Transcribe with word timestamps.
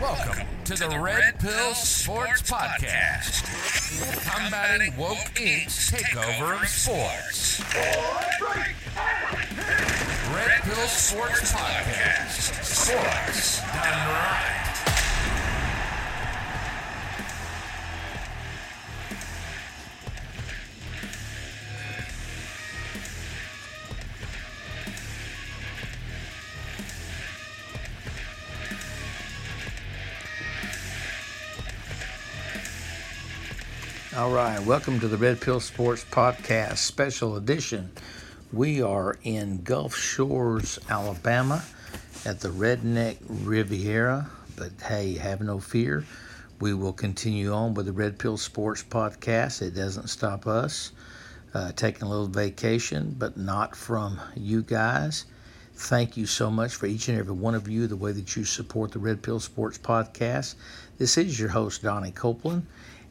Welcome 0.00 0.46
to 0.64 0.74
the 0.74 1.00
Red 1.00 1.40
Pill 1.40 1.74
Sports 1.74 2.42
Podcast, 2.42 3.42
combating 4.30 4.96
woke 4.96 5.16
Inc.'s 5.34 5.90
takeover 5.90 6.62
of 6.62 6.68
sports. 6.68 7.60
Red 10.32 10.62
Pill 10.62 10.86
Sports 10.86 11.52
Podcast, 11.52 12.64
sports 12.64 13.60
done 13.60 14.08
right. 14.08 14.57
Right, 34.44 34.64
welcome 34.64 35.00
to 35.00 35.08
the 35.08 35.16
Red 35.16 35.40
Pill 35.40 35.58
Sports 35.58 36.04
Podcast 36.12 36.76
Special 36.76 37.34
Edition. 37.34 37.90
We 38.52 38.80
are 38.80 39.18
in 39.24 39.64
Gulf 39.64 39.96
Shores, 39.96 40.78
Alabama, 40.88 41.64
at 42.24 42.38
the 42.38 42.50
Redneck 42.50 43.16
Riviera. 43.26 44.30
But 44.54 44.70
hey, 44.80 45.16
have 45.16 45.40
no 45.40 45.58
fear. 45.58 46.04
We 46.60 46.72
will 46.72 46.92
continue 46.92 47.52
on 47.52 47.74
with 47.74 47.86
the 47.86 47.92
Red 47.92 48.16
Pill 48.16 48.36
Sports 48.36 48.84
Podcast. 48.88 49.60
It 49.60 49.74
doesn't 49.74 50.06
stop 50.06 50.46
us. 50.46 50.92
Uh, 51.52 51.72
taking 51.72 52.02
a 52.02 52.08
little 52.08 52.28
vacation, 52.28 53.16
but 53.18 53.36
not 53.36 53.74
from 53.74 54.20
you 54.36 54.62
guys. 54.62 55.24
Thank 55.74 56.16
you 56.16 56.26
so 56.26 56.48
much 56.48 56.76
for 56.76 56.86
each 56.86 57.08
and 57.08 57.18
every 57.18 57.34
one 57.34 57.56
of 57.56 57.68
you, 57.68 57.88
the 57.88 57.96
way 57.96 58.12
that 58.12 58.36
you 58.36 58.44
support 58.44 58.92
the 58.92 59.00
Red 59.00 59.20
Pill 59.20 59.40
Sports 59.40 59.78
Podcast. 59.78 60.54
This 60.96 61.18
is 61.18 61.40
your 61.40 61.48
host, 61.48 61.82
Donnie 61.82 62.12
Copeland 62.12 62.66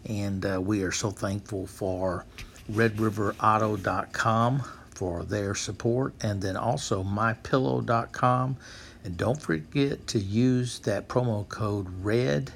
and 0.06 0.46
uh, 0.46 0.60
we 0.62 0.84
are 0.84 0.92
so 0.92 1.12
thankful 1.12 1.68
for 1.68 2.26
redriverauto.com 2.72 4.64
for 4.90 5.24
their 5.24 5.54
support 5.54 6.14
and 6.22 6.42
then 6.42 6.58
also 6.58 7.04
mypillow.com 7.04 8.58
and 9.04 9.16
don't 9.16 9.42
forget 9.42 10.06
to 10.08 10.20
use 10.20 10.80
that 10.80 11.08
promo 11.08 11.48
code 11.48 11.88
red 12.02 12.52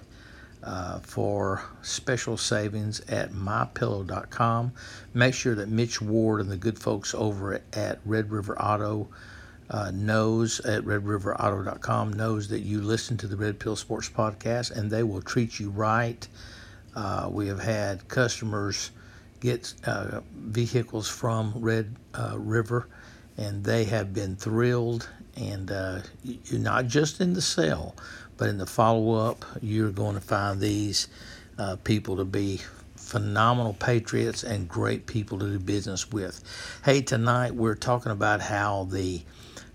uh, 0.63 0.99
for 0.99 1.63
special 1.81 2.37
savings 2.37 2.99
at 3.01 3.31
mypillow.com 3.31 4.71
make 5.13 5.33
sure 5.33 5.55
that 5.55 5.69
mitch 5.69 6.01
ward 6.01 6.41
and 6.41 6.51
the 6.51 6.57
good 6.57 6.77
folks 6.77 7.13
over 7.15 7.61
at, 7.73 7.99
red 8.05 8.31
river 8.31 8.59
auto 8.61 9.07
uh, 9.69 9.91
knows 9.93 10.59
at 10.61 10.83
redriverauto.com 10.83 12.11
knows 12.13 12.49
that 12.49 12.59
you 12.61 12.81
listen 12.81 13.17
to 13.17 13.27
the 13.27 13.37
red 13.37 13.59
pill 13.59 13.75
sports 13.75 14.09
podcast 14.09 14.71
and 14.71 14.91
they 14.91 15.03
will 15.03 15.21
treat 15.21 15.59
you 15.59 15.69
right 15.69 16.27
uh, 16.95 17.29
we 17.31 17.47
have 17.47 17.59
had 17.59 18.07
customers 18.07 18.91
get 19.39 19.73
uh, 19.85 20.21
vehicles 20.33 21.09
from 21.09 21.53
Red 21.55 21.95
uh, 22.13 22.35
River, 22.37 22.87
and 23.37 23.63
they 23.63 23.85
have 23.85 24.13
been 24.13 24.35
thrilled. 24.35 25.09
And 25.35 25.71
uh, 25.71 26.01
not 26.51 26.87
just 26.87 27.21
in 27.21 27.33
the 27.33 27.41
sale, 27.41 27.95
but 28.37 28.49
in 28.49 28.57
the 28.57 28.65
follow 28.65 29.13
up, 29.13 29.45
you're 29.61 29.91
going 29.91 30.15
to 30.15 30.21
find 30.21 30.59
these 30.59 31.07
uh, 31.57 31.77
people 31.77 32.17
to 32.17 32.25
be 32.25 32.59
phenomenal 32.95 33.73
patriots 33.73 34.43
and 34.43 34.67
great 34.67 35.05
people 35.05 35.39
to 35.39 35.45
do 35.45 35.59
business 35.59 36.11
with. 36.11 36.43
Hey, 36.83 37.01
tonight 37.01 37.55
we're 37.55 37.75
talking 37.75 38.11
about 38.11 38.41
how 38.41 38.87
the 38.91 39.21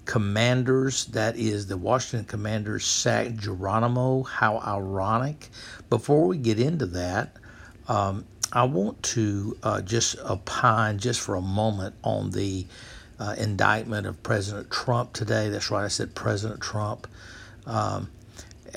Commanders, 0.07 1.07
that 1.07 1.37
is 1.37 1.67
the 1.67 1.77
Washington 1.77 2.27
Commanders, 2.27 2.87
sacked 2.87 3.37
Geronimo. 3.37 4.23
How 4.23 4.59
ironic. 4.59 5.51
Before 5.91 6.27
we 6.27 6.39
get 6.39 6.59
into 6.59 6.87
that, 6.87 7.37
um, 7.89 8.25
I 8.53 8.65
want 8.65 9.03
to 9.03 9.59
uh, 9.63 9.83
just 9.83 10.17
opine 10.21 10.99
just 10.99 11.21
for 11.21 11.35
a 11.35 11.43
moment 11.43 11.95
on 12.03 12.31
the 12.31 12.67
uh, 13.19 13.35
indictment 13.37 14.07
of 14.07 14.23
President 14.23 14.71
Trump 14.71 15.13
today. 15.13 15.49
That's 15.49 15.71
right, 15.71 15.85
I 15.85 15.89
said 15.89 16.15
President 16.15 16.61
Trump. 16.61 17.07
Um, 17.67 18.09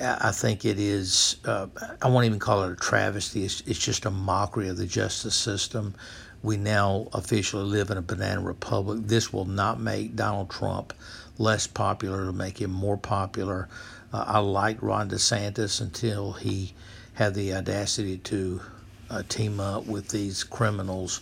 I 0.02 0.32
think 0.32 0.66
it 0.66 0.80
is, 0.80 1.38
uh, 1.46 1.68
I 2.02 2.10
won't 2.10 2.26
even 2.26 2.40
call 2.40 2.64
it 2.64 2.72
a 2.72 2.76
travesty, 2.76 3.44
it's, 3.44 3.62
it's 3.68 3.80
just 3.80 4.06
a 4.06 4.12
mockery 4.12 4.70
of 4.70 4.78
the 4.78 4.86
justice 4.86 5.36
system. 5.36 5.94
We 6.42 6.58
now 6.58 7.08
officially 7.14 7.64
live 7.64 7.90
in 7.90 7.98
a 7.98 8.02
banana 8.02 8.42
republic. 8.42 9.00
This 9.04 9.34
will 9.34 9.46
not 9.46 9.80
make 9.80 10.16
Donald 10.16 10.50
Trump 10.50 10.94
less 11.38 11.68
popular, 11.68 12.26
to 12.26 12.34
make 12.34 12.62
him 12.62 12.72
more 12.72 12.98
popular. 12.98 13.68
Uh, 14.14 14.24
I 14.28 14.40
liked 14.40 14.82
Ron 14.82 15.10
DeSantis 15.10 15.82
until 15.82 16.34
he 16.34 16.74
had 17.14 17.34
the 17.34 17.54
audacity 17.54 18.18
to 18.18 18.62
uh, 19.10 19.24
team 19.28 19.60
up 19.60 19.86
with 19.86 20.10
these 20.10 20.44
criminals 20.44 21.22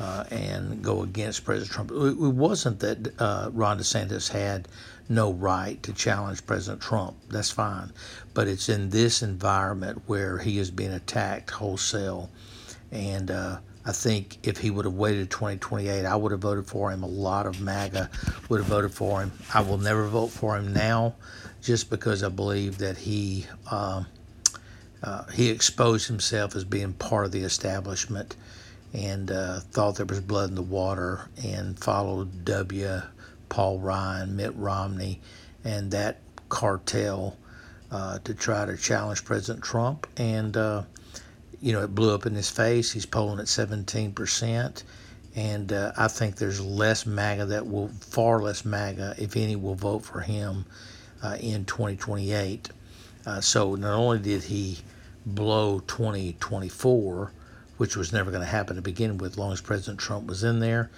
uh, 0.00 0.24
and 0.30 0.82
go 0.82 1.02
against 1.02 1.44
President 1.44 1.72
Trump. 1.72 1.90
It, 1.90 1.94
it 1.94 2.34
wasn't 2.34 2.80
that 2.80 3.20
uh, 3.20 3.50
Ron 3.52 3.78
DeSantis 3.78 4.30
had 4.30 4.68
no 5.08 5.32
right 5.32 5.82
to 5.82 5.92
challenge 5.92 6.46
President 6.46 6.82
Trump. 6.82 7.16
That's 7.30 7.50
fine. 7.50 7.92
But 8.34 8.48
it's 8.48 8.68
in 8.68 8.90
this 8.90 9.22
environment 9.22 10.02
where 10.06 10.38
he 10.38 10.58
is 10.58 10.70
being 10.70 10.92
attacked 10.92 11.50
wholesale. 11.50 12.30
And 12.90 13.30
uh, 13.30 13.58
I 13.88 13.92
think 13.92 14.36
if 14.42 14.58
he 14.58 14.70
would 14.70 14.84
have 14.84 14.94
waited 14.94 15.30
2028, 15.30 16.04
I 16.04 16.14
would 16.14 16.30
have 16.32 16.42
voted 16.42 16.66
for 16.66 16.92
him. 16.92 17.02
A 17.02 17.08
lot 17.08 17.46
of 17.46 17.58
MAGA 17.58 18.10
would 18.50 18.58
have 18.58 18.66
voted 18.66 18.92
for 18.92 19.22
him. 19.22 19.32
I 19.54 19.62
will 19.62 19.78
never 19.78 20.06
vote 20.08 20.28
for 20.28 20.58
him 20.58 20.74
now, 20.74 21.14
just 21.62 21.88
because 21.88 22.22
I 22.22 22.28
believe 22.28 22.76
that 22.78 22.98
he 22.98 23.46
um, 23.70 24.06
uh, 25.02 25.24
he 25.32 25.48
exposed 25.48 26.06
himself 26.06 26.54
as 26.54 26.64
being 26.64 26.92
part 26.92 27.24
of 27.24 27.32
the 27.32 27.44
establishment 27.44 28.36
and 28.92 29.30
uh, 29.30 29.60
thought 29.60 29.96
there 29.96 30.04
was 30.04 30.20
blood 30.20 30.50
in 30.50 30.54
the 30.54 30.60
water 30.60 31.26
and 31.42 31.78
followed 31.78 32.44
W. 32.44 33.00
Paul 33.48 33.78
Ryan, 33.78 34.36
Mitt 34.36 34.54
Romney, 34.54 35.22
and 35.64 35.90
that 35.92 36.20
cartel 36.50 37.38
uh, 37.90 38.18
to 38.18 38.34
try 38.34 38.66
to 38.66 38.76
challenge 38.76 39.24
President 39.24 39.64
Trump 39.64 40.06
and 40.18 40.58
uh, 40.58 40.82
you 41.60 41.72
know, 41.72 41.82
it 41.82 41.94
blew 41.94 42.14
up 42.14 42.26
in 42.26 42.34
his 42.34 42.50
face. 42.50 42.92
He's 42.92 43.06
polling 43.06 43.38
at 43.40 43.46
17%. 43.46 44.82
And 45.36 45.72
uh, 45.72 45.92
I 45.96 46.08
think 46.08 46.36
there's 46.36 46.60
less 46.60 47.06
MAGA 47.06 47.46
that 47.46 47.66
will, 47.66 47.88
far 47.88 48.40
less 48.40 48.64
MAGA, 48.64 49.14
if 49.18 49.36
any, 49.36 49.56
will 49.56 49.74
vote 49.74 50.00
for 50.00 50.20
him 50.20 50.64
uh, 51.22 51.36
in 51.40 51.64
2028. 51.64 52.70
Uh, 53.26 53.40
so 53.40 53.74
not 53.74 53.94
only 53.94 54.18
did 54.18 54.42
he 54.44 54.78
blow 55.26 55.80
2024, 55.80 57.32
which 57.76 57.96
was 57.96 58.12
never 58.12 58.30
going 58.30 58.42
to 58.42 58.48
happen 58.48 58.76
to 58.76 58.82
begin 58.82 59.18
with, 59.18 59.36
long 59.36 59.52
as 59.52 59.60
President 59.60 60.00
Trump 60.00 60.26
was 60.26 60.44
in 60.44 60.60
there, 60.60 60.90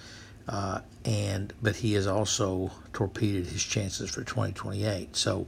uh, 0.47 0.79
and 1.05 1.53
but 1.61 1.75
he 1.75 1.93
has 1.93 2.07
also 2.07 2.71
torpedoed 2.93 3.45
his 3.45 3.63
chances 3.63 4.09
for 4.09 4.23
2028. 4.23 5.15
So 5.15 5.47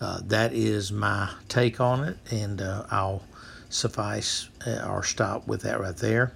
uh, 0.00 0.20
that 0.24 0.52
is 0.52 0.90
my 0.90 1.30
take 1.48 1.80
on 1.80 2.04
it, 2.04 2.16
and 2.30 2.62
uh, 2.62 2.84
I'll 2.90 3.22
suffice 3.70 4.48
uh, 4.66 4.86
or 4.86 5.02
stop 5.02 5.46
with 5.46 5.62
that 5.62 5.80
right 5.80 5.96
there. 5.96 6.32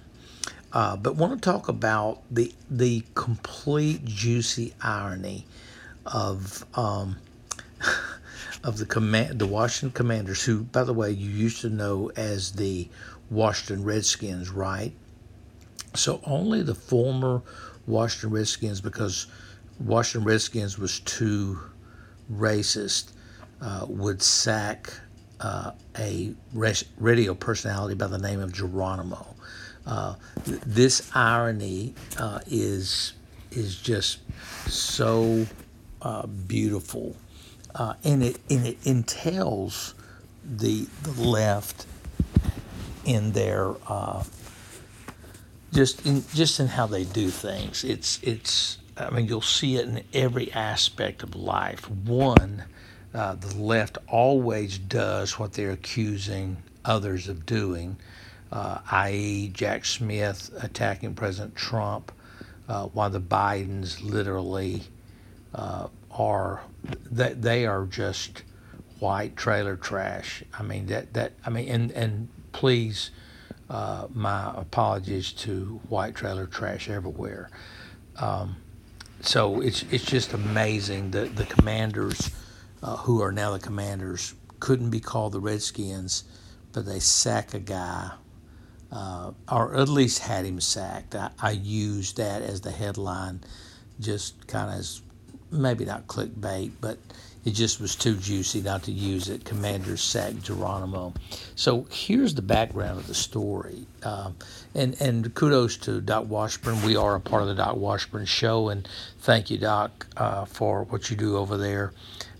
Uh, 0.73 0.95
but 0.97 1.15
want 1.15 1.33
to 1.33 1.39
talk 1.39 1.69
about 1.69 2.21
the 2.31 2.53
the 2.69 3.03
complete 3.13 4.03
juicy 4.03 4.73
irony 4.81 5.45
of 6.05 6.65
um, 6.73 7.17
of 8.63 8.77
the 8.77 8.85
command 8.85 9.39
the 9.39 9.47
Washington 9.47 9.91
Commanders, 9.91 10.43
who 10.43 10.63
by 10.63 10.83
the 10.83 10.93
way 10.93 11.11
you 11.11 11.29
used 11.29 11.61
to 11.61 11.69
know 11.69 12.11
as 12.15 12.53
the 12.53 12.89
Washington 13.29 13.85
Redskins, 13.85 14.49
right? 14.49 14.91
So 15.93 16.19
only 16.25 16.61
the 16.61 16.75
former 16.75 17.41
Washington 17.87 18.31
Redskins, 18.31 18.81
because 18.81 19.27
Washington 19.79 20.27
Redskins 20.27 20.77
was 20.77 20.99
too 20.99 21.59
racist, 22.31 23.11
uh, 23.61 23.85
would 23.87 24.21
sack 24.21 24.91
uh, 25.45 25.71
a 25.99 26.33
radio 26.97 27.35
personality 27.35 27.93
by 27.93 28.07
the 28.07 28.17
name 28.17 28.39
of 28.39 28.51
Geronimo. 28.51 29.35
Uh, 29.85 30.15
th- 30.43 30.59
this 30.65 31.11
irony 31.13 31.93
uh, 32.17 32.39
is 32.47 33.13
is 33.51 33.75
just 33.79 34.19
so 34.67 35.45
uh, 36.01 36.25
beautiful, 36.25 37.15
uh, 37.75 37.93
and 38.03 38.23
it 38.23 38.39
and 38.49 38.65
it 38.65 38.77
entails 38.87 39.93
the 40.43 40.87
the 41.03 41.21
left 41.21 41.85
in 43.05 43.33
their 43.33 43.75
uh, 43.87 44.23
just 45.71 46.03
in 46.07 46.23
just 46.33 46.59
in 46.59 46.65
how 46.65 46.87
they 46.87 47.03
do 47.03 47.29
things. 47.29 47.83
It's 47.83 48.19
it's 48.23 48.79
I 48.97 49.11
mean 49.11 49.27
you'll 49.27 49.41
see 49.41 49.75
it 49.75 49.87
in 49.87 50.03
every 50.11 50.51
aspect 50.53 51.21
of 51.21 51.35
life. 51.35 51.87
One 51.87 52.63
uh, 53.15 53.33
the 53.35 53.55
left 53.55 53.97
always 54.09 54.77
does 54.77 55.39
what 55.39 55.53
they're 55.53 55.71
accusing 55.71 56.57
others 56.83 57.29
of 57.29 57.45
doing, 57.45 57.95
uh, 58.51 58.79
i.e., 58.91 59.49
Jack 59.53 59.85
Smith 59.85 60.51
attacking 60.61 61.15
President 61.15 61.55
Trump, 61.55 62.11
uh, 62.67 62.87
while 62.87 63.09
the 63.09 63.21
Bidens 63.21 64.03
literally 64.03 64.83
uh, 65.53 65.87
are 66.11 66.61
they, 67.09 67.33
they 67.33 67.65
are 67.65 67.85
just 67.85 68.43
white 68.99 69.35
trailer 69.37 69.77
trash. 69.77 70.43
I 70.57 70.63
mean 70.63 70.87
that 70.87 71.13
that 71.13 71.33
I 71.45 71.49
mean 71.49 71.69
and 71.69 71.91
and 71.91 72.27
please 72.51 73.11
uh, 73.69 74.07
my 74.13 74.51
apologies 74.55 75.31
to 75.31 75.79
white 75.89 76.15
trailer 76.15 76.47
trash 76.47 76.89
everywhere. 76.89 77.49
Um, 78.17 78.57
so 79.21 79.61
it's 79.61 79.83
it's 79.91 80.05
just 80.05 80.33
amazing 80.33 81.11
that 81.11 81.35
the 81.35 81.45
commanders 81.45 82.31
uh, 82.85 82.97
who 82.97 83.21
are 83.21 83.31
now 83.31 83.51
the 83.51 83.59
commanders 83.59 84.35
couldn't 84.59 84.91
be 84.91 84.99
called 84.99 85.33
the 85.33 85.39
Redskins, 85.39 86.23
but 86.71 86.85
they 86.85 86.99
sack 86.99 87.53
a 87.53 87.59
guy. 87.59 88.11
Uh, 88.91 89.31
or 89.51 89.75
at 89.75 89.89
least 89.89 90.19
had 90.19 90.45
him 90.45 90.61
sacked. 90.61 91.15
I, 91.15 91.31
I 91.41 91.51
used 91.51 92.17
that 92.17 92.43
as 92.43 92.61
the 92.61 92.71
headline, 92.71 93.41
just 93.99 94.47
kind 94.47 94.71
of 94.71 94.79
as 94.79 95.01
maybe 95.51 95.83
not 95.83 96.07
clickbait, 96.07 96.71
but 96.79 96.99
it 97.43 97.51
just 97.51 97.81
was 97.81 97.95
too 97.95 98.15
juicy 98.15 98.61
not 98.61 98.83
to 98.83 98.91
use 98.91 99.27
it. 99.29 99.43
Commander 99.43 99.97
sacked 99.97 100.43
Geronimo. 100.43 101.13
So 101.55 101.87
here's 101.89 102.35
the 102.35 102.41
background 102.43 102.99
of 102.99 103.07
the 103.07 103.15
story. 103.15 103.87
Um, 104.03 104.35
and, 104.75 104.99
and 105.01 105.33
kudos 105.33 105.77
to 105.77 106.01
Doc 106.01 106.29
Washburn. 106.29 106.81
We 106.83 106.95
are 106.95 107.15
a 107.15 107.19
part 107.19 107.41
of 107.41 107.49
the 107.49 107.55
Doc 107.55 107.77
Washburn 107.77 108.25
Show. 108.25 108.69
And 108.69 108.87
thank 109.19 109.49
you, 109.49 109.57
Doc, 109.57 110.07
uh, 110.15 110.45
for 110.45 110.83
what 110.83 111.09
you 111.09 111.17
do 111.17 111.37
over 111.37 111.57
there. 111.57 111.91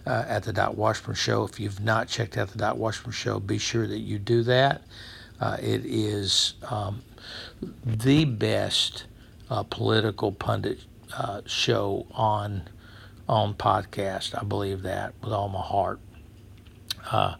Uh, 0.05 0.23
at 0.27 0.43
the 0.43 0.53
Doc 0.53 0.77
Washburn 0.77 1.15
Show. 1.15 1.45
If 1.45 1.59
you've 1.59 1.79
not 1.79 2.07
checked 2.07 2.37
out 2.37 2.49
the 2.49 2.59
Doc 2.59 2.77
Washburn 2.77 3.11
Show, 3.11 3.39
be 3.39 3.57
sure 3.57 3.87
that 3.87 3.99
you 3.99 4.19
do 4.19 4.43
that. 4.43 4.83
Uh, 5.39 5.57
it 5.59 5.83
is 5.83 6.53
um, 6.69 7.01
the 7.83 8.25
best 8.25 9.05
uh, 9.49 9.63
political 9.63 10.31
pundit 10.31 10.79
uh, 11.17 11.41
show 11.45 12.05
on 12.11 12.69
on 13.27 13.53
podcast. 13.55 14.39
I 14.39 14.43
believe 14.43 14.83
that 14.83 15.13
with 15.23 15.33
all 15.33 15.49
my 15.49 15.61
heart. 15.61 15.99
Uh, 17.11 17.35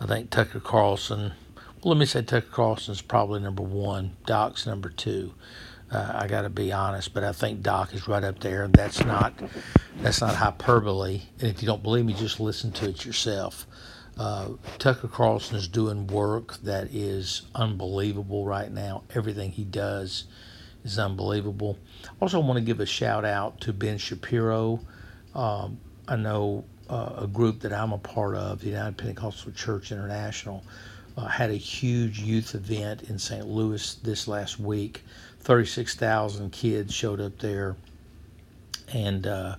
I 0.00 0.06
think 0.06 0.30
Tucker 0.30 0.60
Carlson. 0.60 1.32
Well, 1.82 1.94
let 1.94 1.98
me 1.98 2.06
say 2.06 2.22
Tucker 2.22 2.48
Carlson 2.50 2.92
is 2.92 3.02
probably 3.02 3.40
number 3.40 3.62
one. 3.62 4.16
Doc's 4.26 4.66
number 4.66 4.90
two. 4.90 5.34
Uh, 5.90 6.12
I 6.14 6.26
got 6.26 6.42
to 6.42 6.50
be 6.50 6.72
honest, 6.72 7.14
but 7.14 7.24
I 7.24 7.32
think 7.32 7.62
Doc 7.62 7.94
is 7.94 8.06
right 8.06 8.22
up 8.22 8.40
there, 8.40 8.64
and 8.64 8.74
that's 8.74 9.04
not 9.04 9.32
that's 10.00 10.20
not 10.20 10.34
hyperbole. 10.34 11.22
And 11.40 11.48
if 11.48 11.62
you 11.62 11.66
don't 11.66 11.82
believe 11.82 12.04
me, 12.04 12.12
just 12.12 12.40
listen 12.40 12.72
to 12.72 12.90
it 12.90 13.04
yourself. 13.04 13.66
Uh, 14.18 14.48
Tucker 14.78 15.08
Carlson 15.08 15.56
is 15.56 15.68
doing 15.68 16.06
work 16.08 16.58
that 16.58 16.88
is 16.92 17.42
unbelievable 17.54 18.44
right 18.44 18.70
now. 18.70 19.04
Everything 19.14 19.52
he 19.52 19.64
does 19.64 20.24
is 20.84 20.98
unbelievable. 20.98 21.78
Also, 22.20 22.40
want 22.40 22.58
to 22.58 22.64
give 22.64 22.80
a 22.80 22.86
shout 22.86 23.24
out 23.24 23.60
to 23.60 23.72
Ben 23.72 23.96
Shapiro. 23.96 24.80
Um, 25.34 25.78
I 26.08 26.16
know 26.16 26.64
uh, 26.90 27.14
a 27.18 27.26
group 27.26 27.60
that 27.60 27.72
I'm 27.72 27.92
a 27.92 27.98
part 27.98 28.34
of, 28.34 28.60
the 28.60 28.68
United 28.68 28.96
Pentecostal 28.96 29.52
Church 29.52 29.92
International, 29.92 30.64
uh, 31.16 31.26
had 31.26 31.50
a 31.50 31.56
huge 31.56 32.20
youth 32.20 32.54
event 32.54 33.02
in 33.04 33.18
St. 33.18 33.46
Louis 33.46 33.94
this 33.96 34.26
last 34.26 34.58
week. 34.58 35.04
36,000 35.40 36.52
kids 36.52 36.92
showed 36.92 37.20
up 37.20 37.38
there, 37.38 37.76
and 38.92 39.26
uh, 39.26 39.56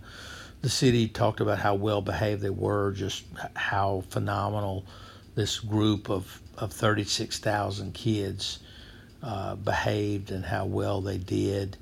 the 0.62 0.70
city 0.70 1.08
talked 1.08 1.40
about 1.40 1.60
how 1.60 1.76
well 1.76 2.02
behaved 2.02 2.42
they 2.42 2.50
were, 2.50 2.92
just 2.92 3.26
how 3.56 4.04
phenomenal 4.10 4.86
this 5.36 5.60
group 5.60 6.10
of, 6.10 6.42
of 6.58 6.74
36,000 6.74 7.94
kids 7.94 8.60
uh, 9.24 9.56
behaved 9.56 10.32
and 10.32 10.46
how 10.46 10.66
well 10.66 11.02
they 11.02 11.18
did. 11.18 11.78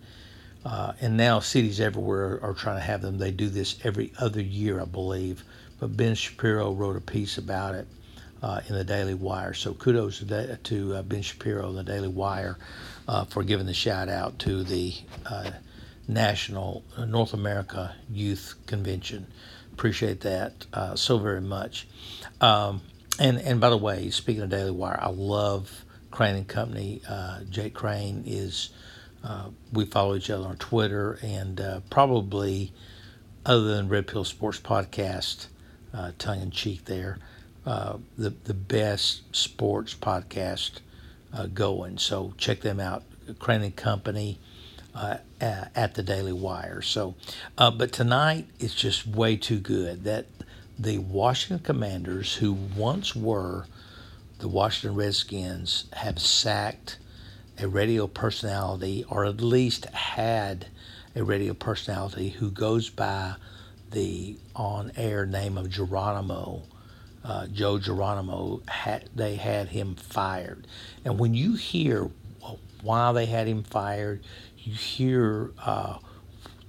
Uh, 0.65 0.93
and 1.01 1.15
now 1.15 1.39
cities 1.39 1.79
everywhere 1.79 2.39
are 2.43 2.53
trying 2.53 2.77
to 2.77 2.83
have 2.83 3.01
them. 3.01 3.17
They 3.17 3.31
do 3.31 3.49
this 3.49 3.79
every 3.83 4.11
other 4.19 4.41
year, 4.41 4.81
I 4.81 4.85
believe. 4.85 5.43
But 5.79 5.95
Ben 5.95 6.15
Shapiro 6.15 6.73
wrote 6.73 6.97
a 6.97 7.01
piece 7.01 7.37
about 7.37 7.75
it 7.75 7.87
uh, 8.41 8.61
in 8.67 8.75
the 8.75 8.83
Daily 8.83 9.13
Wire. 9.13 9.53
So 9.53 9.73
kudos 9.73 10.19
to, 10.19 10.57
to 10.57 10.95
uh, 10.95 11.01
Ben 11.03 11.21
Shapiro 11.21 11.69
in 11.69 11.75
the 11.75 11.83
Daily 11.83 12.07
Wire 12.07 12.57
uh, 13.07 13.25
for 13.25 13.43
giving 13.43 13.65
the 13.65 13.73
shout 13.73 14.09
out 14.09 14.39
to 14.39 14.63
the 14.63 14.93
uh, 15.25 15.51
National 16.07 16.83
uh, 16.95 17.05
North 17.05 17.33
America 17.33 17.95
Youth 18.09 18.55
Convention. 18.65 19.27
Appreciate 19.73 20.21
that 20.21 20.65
so 20.95 21.19
very 21.19 21.41
much. 21.41 21.87
Um, 22.41 22.81
and 23.19 23.39
and 23.39 23.61
by 23.61 23.69
the 23.69 23.77
way, 23.77 24.09
speaking 24.09 24.41
of 24.41 24.49
Daily 24.49 24.71
Wire, 24.71 24.97
I 24.99 25.09
love 25.09 25.85
Crain 26.09 26.35
and 26.35 26.47
Company. 26.47 27.01
Jake 27.51 27.75
Crain 27.75 28.23
is 28.25 28.71
uh, 29.23 29.49
we 29.73 29.85
follow 29.85 30.15
each 30.15 30.29
other 30.29 30.47
on 30.47 30.57
Twitter, 30.57 31.19
and 31.21 31.59
uh, 31.59 31.79
probably 31.89 32.71
other 33.45 33.75
than 33.75 33.89
Red 33.89 34.07
Pill 34.07 34.23
Sports 34.23 34.59
Podcast, 34.59 35.47
uh, 35.93 36.11
tongue 36.17 36.41
in 36.41 36.51
cheek 36.51 36.85
there, 36.85 37.17
uh, 37.67 37.97
the 38.17 38.29
the 38.45 38.53
best 38.53 39.35
sports 39.35 39.93
podcast 39.93 40.79
uh, 41.33 41.47
going. 41.47 41.97
So 41.97 42.33
check 42.37 42.61
them 42.61 42.79
out, 42.79 43.03
Crain 43.39 43.61
and 43.61 43.75
Company. 43.75 44.39
at 44.95 45.93
the 45.93 46.01
Daily 46.01 46.33
Wire. 46.33 46.81
So, 46.81 47.13
but 47.55 47.91
tonight 47.91 48.47
it's 48.59 48.73
just 48.73 49.05
way 49.05 49.35
too 49.35 49.59
good 49.59 50.05
that 50.05 50.25
the 50.79 50.97
Washington 50.99 51.63
Commanders, 51.63 52.35
who 52.35 52.53
once 52.53 53.15
were 53.15 53.65
the 54.39 54.47
Washington 54.47 54.97
Redskins, 54.97 55.85
have 55.93 56.19
sacked 56.19 56.97
a 57.59 57.67
radio 57.67 58.07
personality, 58.07 59.03
or 59.09 59.25
at 59.25 59.41
least 59.41 59.85
had 59.87 60.67
a 61.15 61.23
radio 61.23 61.53
personality 61.53 62.29
who 62.29 62.49
goes 62.51 62.89
by 62.89 63.35
the 63.91 64.37
on 64.55 64.91
air 64.95 65.25
name 65.25 65.57
of 65.57 65.69
Geronimo. 65.69 66.63
Uh, 67.23 67.47
Joe 67.47 67.77
Geronimo, 67.77 68.61
had, 68.67 69.09
they 69.13 69.35
had 69.35 69.69
him 69.69 69.95
fired. 69.95 70.65
And 71.03 71.19
when 71.19 71.33
you 71.33 71.55
hear 71.55 72.09
why 72.81 73.11
they 73.11 73.25
had 73.25 73.47
him 73.47 73.63
fired, 73.63 74.23
you 74.57 74.73
hear 74.73 75.51
uh, 75.59 75.97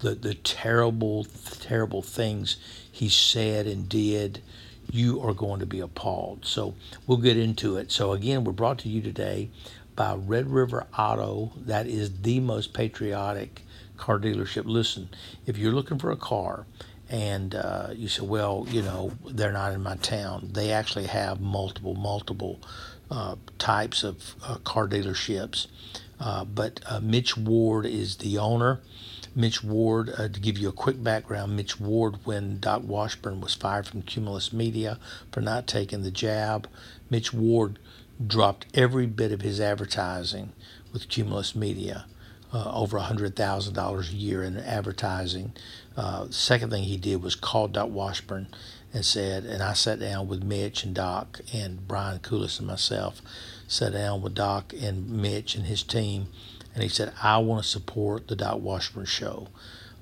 the, 0.00 0.15
the 0.15 0.35
terrible, 0.35 1.27
terrible 1.61 2.03
things 2.03 2.56
he 2.91 3.09
said 3.09 3.67
and 3.67 3.89
did, 3.89 4.43
you 4.91 5.21
are 5.23 5.35
going 5.35 5.61
to 5.61 5.67
be 5.67 5.81
appalled. 5.81 6.45
So 6.45 6.75
we'll 7.06 7.19
get 7.19 7.37
into 7.37 7.77
it. 7.77 7.93
So, 7.93 8.12
again, 8.12 8.44
we're 8.44 8.53
brought 8.53 8.79
to 8.81 8.89
you 8.89 9.01
today 9.03 9.51
by 9.94 10.15
Red 10.15 10.51
River 10.51 10.87
Auto. 10.97 11.53
That 11.56 11.87
is 11.87 12.23
the 12.23 12.41
most 12.41 12.73
patriotic 12.73 13.62
car 13.97 14.19
dealership. 14.19 14.65
Listen, 14.65 15.09
if 15.47 15.59
you're 15.59 15.73
looking 15.73 15.99
for 15.99 16.11
a 16.11 16.17
car 16.17 16.67
and 17.08 17.55
uh, 17.55 17.88
you 17.94 18.08
say, 18.08 18.22
well, 18.22 18.66
you 18.69 18.82
know, 18.82 19.12
they're 19.26 19.52
not 19.52 19.72
in 19.72 19.82
my 19.82 19.96
town, 19.96 20.50
they 20.52 20.72
actually 20.72 21.06
have 21.06 21.41
multiple, 21.41 21.94
multiple 21.94 22.60
uh, 23.10 23.36
types 23.58 24.05
of 24.05 24.34
uh, 24.44 24.56
car 24.58 24.86
dealerships. 24.86 25.67
Uh, 26.20 26.44
but 26.44 26.81
uh, 26.86 27.00
Mitch 27.00 27.36
Ward 27.36 27.86
is 27.86 28.17
the 28.17 28.38
owner. 28.38 28.81
Mitch 29.34 29.62
Ward, 29.62 30.10
uh, 30.19 30.29
to 30.29 30.41
give 30.41 30.58
you 30.58 30.69
a 30.69 30.72
quick 30.72 31.03
background, 31.03 31.55
Mitch 31.55 31.79
Ward, 31.79 32.17
when 32.24 32.58
Doc 32.58 32.82
Washburn 32.84 33.41
was 33.41 33.55
fired 33.55 33.86
from 33.86 34.03
Cumulus 34.03 34.53
Media 34.53 34.98
for 35.31 35.41
not 35.41 35.69
taking 35.69 36.03
the 36.03 36.10
jab, 36.10 36.69
Mitch 37.08 37.32
Ward 37.32 37.79
dropped 38.27 38.67
every 38.74 39.06
bit 39.06 39.31
of 39.31 39.43
his 39.43 39.60
advertising 39.60 40.53
with 40.93 41.08
Cumulus 41.08 41.55
Media, 41.55 42.06
uh, 42.52 42.72
over 42.72 42.98
$100,000 42.98 44.10
a 44.10 44.14
year 44.14 44.43
in 44.43 44.58
advertising. 44.58 45.52
Uh, 45.96 46.26
second 46.31 46.70
thing 46.70 46.84
he 46.84 46.96
did 46.96 47.22
was 47.22 47.34
call 47.34 47.69
Doc 47.69 47.90
Washburn 47.90 48.48
and 48.93 49.05
said, 49.05 49.44
and 49.44 49.62
I 49.62 49.74
sat 49.74 50.00
down 50.00 50.28
with 50.28 50.43
Mitch 50.43 50.84
and 50.84 50.94
Doc 50.94 51.40
and 51.52 51.86
Brian 51.86 52.20
Coolis 52.20 52.58
and 52.58 52.67
myself, 52.67 53.20
sat 53.67 53.93
down 53.93 54.22
with 54.22 54.34
Doc 54.34 54.72
and 54.81 55.08
Mitch 55.10 55.55
and 55.55 55.67
his 55.67 55.82
team, 55.82 56.28
and 56.74 56.82
he 56.82 56.88
said, 56.88 57.12
I 57.22 57.38
want 57.38 57.62
to 57.62 57.69
support 57.69 58.28
the 58.28 58.36
Doc 58.36 58.60
Washburn 58.60 59.05
show. 59.05 59.48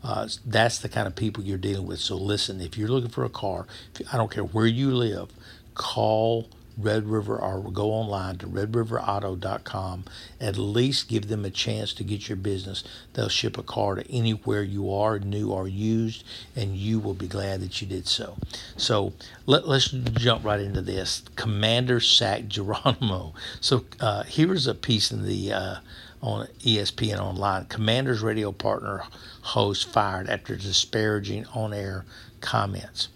Uh, 0.05 0.29
that's 0.45 0.79
the 0.79 0.89
kind 0.89 1.07
of 1.09 1.17
people 1.17 1.43
you're 1.43 1.59
dealing 1.59 1.87
with. 1.87 1.99
So 1.99 2.17
listen, 2.17 2.61
if 2.61 2.79
you're 2.79 2.89
looking 2.89 3.11
for 3.11 3.25
a 3.25 3.29
car, 3.29 3.67
I 4.13 4.17
don't 4.17 4.31
care 4.31 4.45
where 4.45 4.67
you 4.67 4.95
live, 4.95 5.31
call 5.75 6.49
Red 6.77 7.09
River 7.09 7.39
or 7.39 7.71
go 7.71 7.91
online 7.91 8.37
to 8.39 8.47
redriverauto.com. 8.47 10.05
At 10.41 10.59
least 10.59 11.09
give 11.09 11.29
them 11.29 11.45
a 11.45 11.51
chance 11.51 11.93
to 11.95 12.05
get 12.05 12.29
your 12.29 12.37
business. 12.37 12.85
They'll 13.15 13.29
ship 13.29 13.57
a 13.57 13.63
car 13.63 13.95
to 13.95 14.11
anywhere 14.11 14.63
you 14.63 14.93
are, 14.93 15.19
new 15.19 15.51
or 15.51 15.69
used, 15.69 16.25
and 16.55 16.77
you 16.77 17.01
will 17.01 17.15
be 17.15 17.29
glad 17.29 17.61
that 17.63 17.81
you 17.81 17.87
did 17.87 18.07
so. 18.07 18.37
So 18.77 19.15
let, 19.47 19.65
us 19.65 19.89
jump 19.89 20.45
right 20.45 20.61
into 20.61 20.83
this. 20.83 21.23
Commander 21.37 22.01
Sack 22.01 22.49
Geronimo. 22.49 23.35
So 23.61 23.85
uh, 24.01 24.25
here's 24.25 24.67
a 24.67 24.75
piece 24.75 25.11
in 25.11 25.25
the 25.25 25.53
uh, 25.53 25.77
on 26.23 26.47
ESPN 26.61 27.19
Online. 27.19 27.67
Commander's 27.67 28.23
radio 28.23 28.53
partner 28.53 29.03
host 29.43 29.89
fired 29.89 30.29
after 30.29 30.57
disparaging 30.57 31.47
on-air 31.55 32.05
comments. 32.41 33.09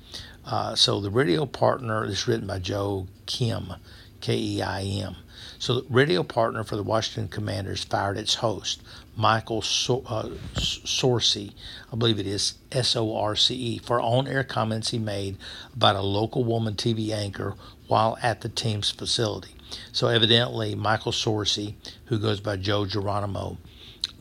Uh, 0.50 0.74
so 0.74 1.00
the 1.00 1.10
radio 1.10 1.46
partner 1.46 2.04
is 2.04 2.26
written 2.26 2.48
by 2.48 2.58
Joe 2.58 3.06
Kim, 3.26 3.72
K 4.20 4.36
E 4.36 4.62
I 4.62 4.82
M. 4.82 5.14
So, 5.60 5.80
the 5.80 5.86
radio 5.88 6.22
partner 6.22 6.64
for 6.64 6.74
the 6.76 6.82
Washington 6.82 7.28
Commanders 7.28 7.84
fired 7.84 8.18
its 8.18 8.36
host, 8.36 8.82
Michael 9.16 9.62
so- 9.62 10.02
uh, 10.06 10.30
I 10.56 11.96
believe 11.96 12.18
it 12.18 12.26
is 12.26 12.54
S 12.72 12.96
O 12.96 13.16
R 13.16 13.36
C 13.36 13.54
E, 13.54 13.78
for 13.78 14.00
on 14.00 14.26
air 14.26 14.42
comments 14.42 14.90
he 14.90 14.98
made 14.98 15.36
about 15.72 15.96
a 15.96 16.02
local 16.02 16.44
woman 16.44 16.74
TV 16.74 17.10
anchor 17.12 17.54
while 17.86 18.18
at 18.22 18.40
the 18.40 18.48
team's 18.48 18.90
facility. 18.90 19.54
So, 19.92 20.08
evidently, 20.08 20.74
Michael 20.74 21.12
Sorce, 21.12 21.74
who 22.06 22.18
goes 22.18 22.40
by 22.40 22.56
Joe 22.56 22.86
Geronimo, 22.86 23.58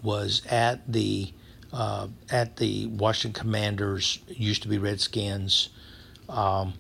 was 0.03 0.43
at 0.45 0.91
the 0.91 1.33
uh, 1.73 2.07
at 2.29 2.57
the 2.57 2.85
Washington 2.87 3.41
Commanders, 3.41 4.19
used 4.27 4.61
to 4.63 4.67
be 4.67 4.77
Redskins, 4.77 5.69
um, 6.29 6.73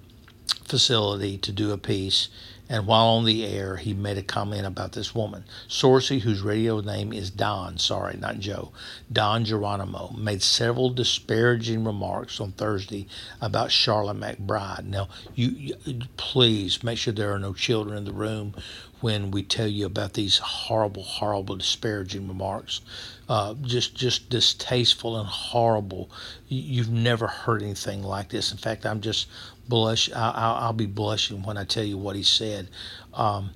facility 0.63 1.37
to 1.39 1.51
do 1.51 1.71
a 1.71 1.77
piece. 1.77 2.29
And 2.71 2.85
while 2.85 3.07
on 3.07 3.25
the 3.25 3.47
air, 3.47 3.77
he 3.77 3.95
made 3.95 4.19
a 4.19 4.21
comment 4.21 4.67
about 4.67 4.91
this 4.91 5.15
woman. 5.15 5.43
Sorcy, 5.67 6.19
whose 6.21 6.41
radio 6.41 6.81
name 6.81 7.11
is 7.11 7.31
Don, 7.31 7.79
sorry, 7.79 8.15
not 8.15 8.37
Joe, 8.37 8.71
Don 9.11 9.43
Geronimo, 9.43 10.13
made 10.15 10.43
several 10.43 10.91
disparaging 10.91 11.83
remarks 11.83 12.39
on 12.39 12.51
Thursday 12.51 13.07
about 13.41 13.71
Charlotte 13.71 14.19
McBride. 14.19 14.85
Now, 14.85 15.09
you, 15.33 15.47
you 15.83 16.01
please 16.15 16.83
make 16.83 16.99
sure 16.99 17.11
there 17.11 17.33
are 17.33 17.39
no 17.39 17.53
children 17.53 17.97
in 17.97 18.05
the 18.05 18.13
room 18.13 18.53
when 19.01 19.31
we 19.31 19.43
tell 19.43 19.67
you 19.67 19.85
about 19.85 20.13
these 20.13 20.37
horrible, 20.37 21.03
horrible, 21.03 21.55
disparaging 21.55 22.27
remarks. 22.27 22.81
Uh, 23.27 23.53
just, 23.61 23.95
just 23.95 24.29
distasteful 24.29 25.17
and 25.17 25.27
horrible. 25.27 26.09
You've 26.47 26.89
never 26.89 27.27
heard 27.27 27.61
anything 27.61 28.03
like 28.03 28.29
this. 28.29 28.51
In 28.51 28.57
fact, 28.57 28.85
I'm 28.85 29.01
just 29.01 29.27
blush. 29.67 30.11
I'll, 30.13 30.55
I'll 30.55 30.73
be 30.73 30.87
blushing 30.87 31.43
when 31.43 31.57
I 31.57 31.63
tell 31.63 31.83
you 31.83 31.97
what 31.97 32.15
he 32.15 32.23
said 32.23 32.69
um, 33.13 33.51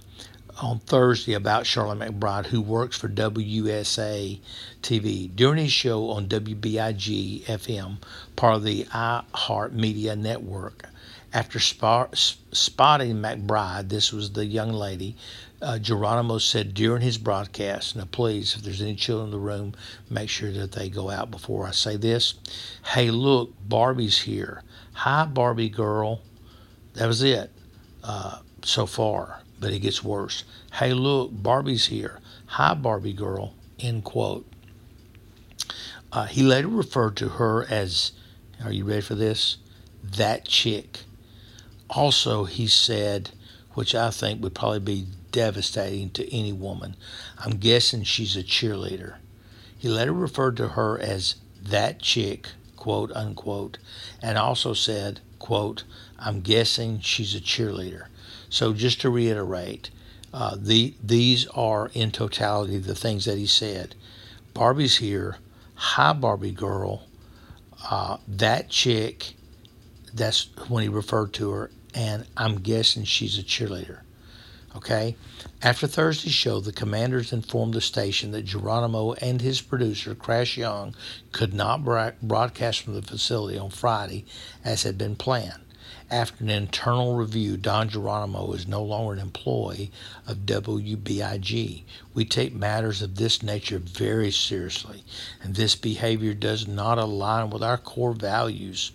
on 0.62 0.80
Thursday 0.80 1.34
about 1.34 1.66
Charlotte 1.66 2.00
McBride, 2.00 2.46
who 2.48 2.62
works 2.62 2.98
for 2.98 3.10
WUSA 3.10 4.40
TV. 4.82 5.36
During 5.36 5.64
his 5.64 5.72
show 5.72 6.12
on 6.12 6.28
WBIG 6.28 7.44
FM, 7.46 7.98
part 8.36 8.56
of 8.56 8.64
the 8.64 8.86
iHeart 8.86 9.74
Media 9.74 10.16
Network, 10.16 10.88
after 11.34 11.60
spot, 11.60 12.16
spotting 12.52 13.16
McBride, 13.16 13.90
this 13.90 14.14
was 14.14 14.32
the 14.32 14.46
young 14.46 14.72
lady, 14.72 15.16
uh, 15.64 15.80
Geronimo 15.80 16.38
said 16.38 16.74
during 16.74 17.02
his 17.02 17.18
broadcast, 17.18 17.96
now 17.96 18.06
please, 18.12 18.56
if 18.56 18.62
there's 18.62 18.82
any 18.82 18.96
children 18.96 19.28
in 19.28 19.32
the 19.32 19.40
room, 19.40 19.74
make 20.10 20.30
sure 20.30 20.52
that 20.52 20.74
they 20.74 20.90
go 20.90 21.10
out 21.10 21.32
before 21.32 21.66
I 21.66 21.72
say 21.72 21.96
this. 21.98 22.36
Hey, 22.86 23.10
look, 23.10 23.54
Barbie's 23.68 24.22
here. 24.22 24.62
Hi, 24.94 25.26
Barbie 25.26 25.70
girl. 25.70 26.22
That 26.94 27.08
was 27.08 27.24
it 27.24 27.50
uh, 28.04 28.40
so 28.62 28.86
far, 28.86 29.42
but 29.60 29.72
it 29.72 29.80
gets 29.80 30.04
worse. 30.04 30.44
Hey, 30.74 30.94
look, 30.94 31.32
Barbie's 31.32 31.88
here. 31.88 32.20
Hi, 32.46 32.74
Barbie 32.76 33.14
girl. 33.14 33.56
End 33.80 34.04
quote. 34.04 34.46
Uh, 36.12 36.26
he 36.26 36.44
later 36.44 36.68
referred 36.68 37.18
to 37.18 37.30
her 37.30 37.66
as, 37.70 38.12
are 38.64 38.72
you 38.72 38.86
ready 38.86 39.02
for 39.02 39.16
this? 39.16 39.58
That 40.04 40.46
chick. 40.46 41.00
Also, 41.96 42.46
he 42.46 42.68
said, 42.68 43.32
which 43.74 43.94
I 43.94 44.10
think 44.10 44.42
would 44.42 44.56
probably 44.56 44.80
be 44.80 45.08
devastating 45.32 46.10
to 46.12 46.36
any 46.36 46.54
woman, 46.54 46.96
I'm 47.38 47.58
guessing 47.58 48.04
she's 48.04 48.36
a 48.36 48.44
cheerleader. 48.44 49.16
He 49.78 49.90
later 49.90 50.14
referred 50.14 50.58
to 50.58 50.70
her 50.70 50.98
as 50.98 51.36
that 51.62 52.00
chick, 52.00 52.48
quote 52.78 53.12
unquote, 53.12 53.78
and 54.22 54.38
also 54.38 54.74
said, 54.74 55.20
quote, 55.40 55.84
I'm 56.18 56.42
guessing 56.42 57.00
she's 57.00 57.36
a 57.36 57.42
cheerleader. 57.42 58.08
So 58.50 58.74
just 58.74 59.02
to 59.02 59.10
reiterate, 59.10 59.90
uh, 60.34 60.56
the, 60.58 60.96
these 61.04 61.48
are 61.48 61.92
in 61.94 62.12
totality 62.12 62.78
the 62.78 62.96
things 62.96 63.26
that 63.26 63.38
he 63.38 63.46
said. 63.48 63.96
Barbie's 64.54 64.98
here. 64.98 65.38
Hi, 65.76 66.14
Barbie 66.14 66.52
girl. 66.52 67.04
Uh, 67.90 68.18
that 68.28 68.70
chick, 68.70 69.34
that's 70.14 70.50
when 70.70 70.84
he 70.84 70.90
referred 70.90 71.34
to 71.34 71.50
her, 71.52 71.72
and 71.94 72.26
I'm 72.36 72.60
guessing 72.60 73.04
she's 73.04 73.38
a 73.38 73.44
cheerleader. 73.44 74.00
Okay? 74.76 75.16
After 75.62 75.86
Thursday's 75.86 76.34
show, 76.34 76.60
the 76.60 76.72
commanders 76.72 77.32
informed 77.32 77.76
the 77.76 77.82
station 77.82 78.32
that 78.32 78.46
Geronimo 78.46 79.14
and 79.14 79.42
his 79.42 79.62
producer, 79.62 80.16
Crash 80.16 80.58
Young, 80.58 80.96
could 81.32 81.54
not 81.54 81.84
broadcast 82.22 82.82
from 82.82 82.96
the 82.96 83.02
facility 83.02 83.58
on 83.58 83.70
Friday 83.70 84.26
as 84.66 84.84
had 84.84 84.98
been 84.98 85.16
planned. 85.16 85.62
After 86.10 86.44
an 86.44 86.50
internal 86.50 87.16
review, 87.16 87.58
Don 87.58 87.90
Geronimo 87.90 88.52
is 88.54 88.68
no 88.68 88.84
longer 88.84 89.14
an 89.14 89.20
employee 89.20 89.92
of 90.28 90.46
WBIG. 90.46 91.84
We 92.14 92.26
take 92.26 92.54
matters 92.54 93.02
of 93.02 93.16
this 93.16 93.42
nature 93.42 93.80
very 93.80 94.32
seriously, 94.32 95.04
and 95.42 95.56
this 95.56 95.76
behavior 95.76 96.34
does 96.34 96.68
not 96.68 96.98
align 96.98 97.50
with 97.50 97.64
our 97.64 97.78
core 97.78 98.14
values 98.14 98.92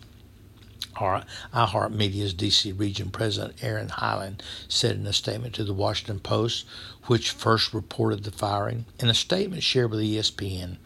iHeartMedia's 0.98 2.34
DC 2.34 2.78
region 2.78 3.10
president 3.10 3.62
Aaron 3.62 3.88
Hyland 3.88 4.42
said 4.68 4.96
in 4.96 5.06
a 5.06 5.12
statement 5.12 5.54
to 5.54 5.64
the 5.64 5.72
Washington 5.72 6.20
Post, 6.20 6.66
which 7.06 7.30
first 7.30 7.72
reported 7.72 8.24
the 8.24 8.30
firing. 8.30 8.84
In 8.98 9.08
a 9.08 9.14
statement 9.14 9.62
shared 9.62 9.90
with 9.90 10.00
ESPN, 10.00 10.78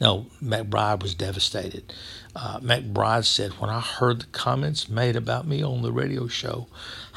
no, 0.00 0.26
McBride 0.42 1.02
was 1.02 1.14
devastated. 1.14 1.92
Uh, 2.36 2.60
McBride 2.60 3.24
said, 3.24 3.52
When 3.54 3.70
I 3.70 3.80
heard 3.80 4.20
the 4.20 4.26
comments 4.26 4.88
made 4.88 5.16
about 5.16 5.48
me 5.48 5.64
on 5.64 5.82
the 5.82 5.90
radio 5.90 6.28
show, 6.28 6.68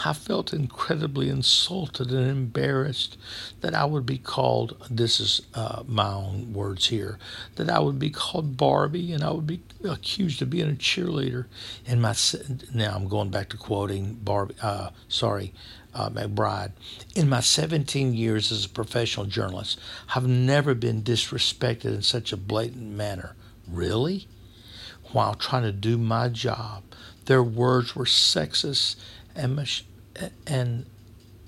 I 0.03 0.13
felt 0.13 0.53
incredibly 0.53 1.29
insulted 1.29 2.12
and 2.12 2.27
embarrassed 2.27 3.15
that 3.62 3.75
I 3.75 3.86
would 3.86 4.08
be 4.08 4.17
called, 4.17 4.75
this 4.89 5.20
is 5.20 5.41
uh, 5.53 5.84
my 5.86 6.12
own 6.12 6.51
words 6.53 6.88
here, 6.88 7.20
that 7.58 7.70
I 7.70 7.77
would 7.77 8.00
be 8.00 8.10
called 8.10 8.58
Barbie 8.58 9.13
and 9.13 9.24
I 9.24 9.29
would 9.29 9.46
be 9.46 9.62
accused 9.84 10.41
of 10.41 10.50
being 10.50 10.72
a 10.72 10.74
cheerleader. 10.74 11.46
In 11.86 12.01
my, 12.01 12.15
now 12.74 12.96
I'm 12.96 13.08
going 13.08 13.29
back 13.29 13.50
to 13.50 13.58
quoting 13.58 14.15
Barbie, 14.15 14.55
uh, 14.63 14.89
sorry, 15.10 15.53
uh, 15.93 16.10
McBride. 16.10 16.72
In 17.15 17.29
my 17.29 17.39
17 17.39 18.15
years 18.15 18.51
as 18.51 18.65
a 18.65 18.70
professional 18.70 19.27
journalist, 19.27 19.79
I've 20.15 20.27
never 20.27 20.74
been 20.74 21.03
disrespected 21.03 21.86
in 21.86 22.01
such 22.01 22.34
a 22.34 22.38
blatant 22.38 22.89
manner. 22.89 23.36
Really? 23.67 24.27
While 25.13 25.36
trying 25.36 25.63
to 25.63 25.72
do 25.72 25.98
my 25.98 26.27
job, 26.27 26.84
their 27.25 27.43
words 27.43 27.96
were 27.96 28.05
sexist 28.05 28.98
and, 29.36 29.55
mis- 29.55 29.84
and 30.46 30.86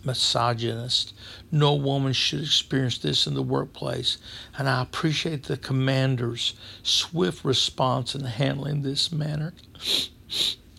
misogynist. 0.06 1.14
No 1.52 1.74
woman 1.74 2.14
should 2.14 2.42
experience 2.42 2.98
this 3.00 3.28
in 3.28 3.34
the 3.34 3.42
workplace, 3.42 4.18
and 4.58 4.70
I 4.70 4.82
appreciate 4.82 5.44
the 5.44 5.58
commander's 5.58 6.54
swift 6.84 7.44
response 7.44 8.16
in 8.16 8.24
handling 8.24 8.84
this 8.84 9.12
matter. 9.12 9.54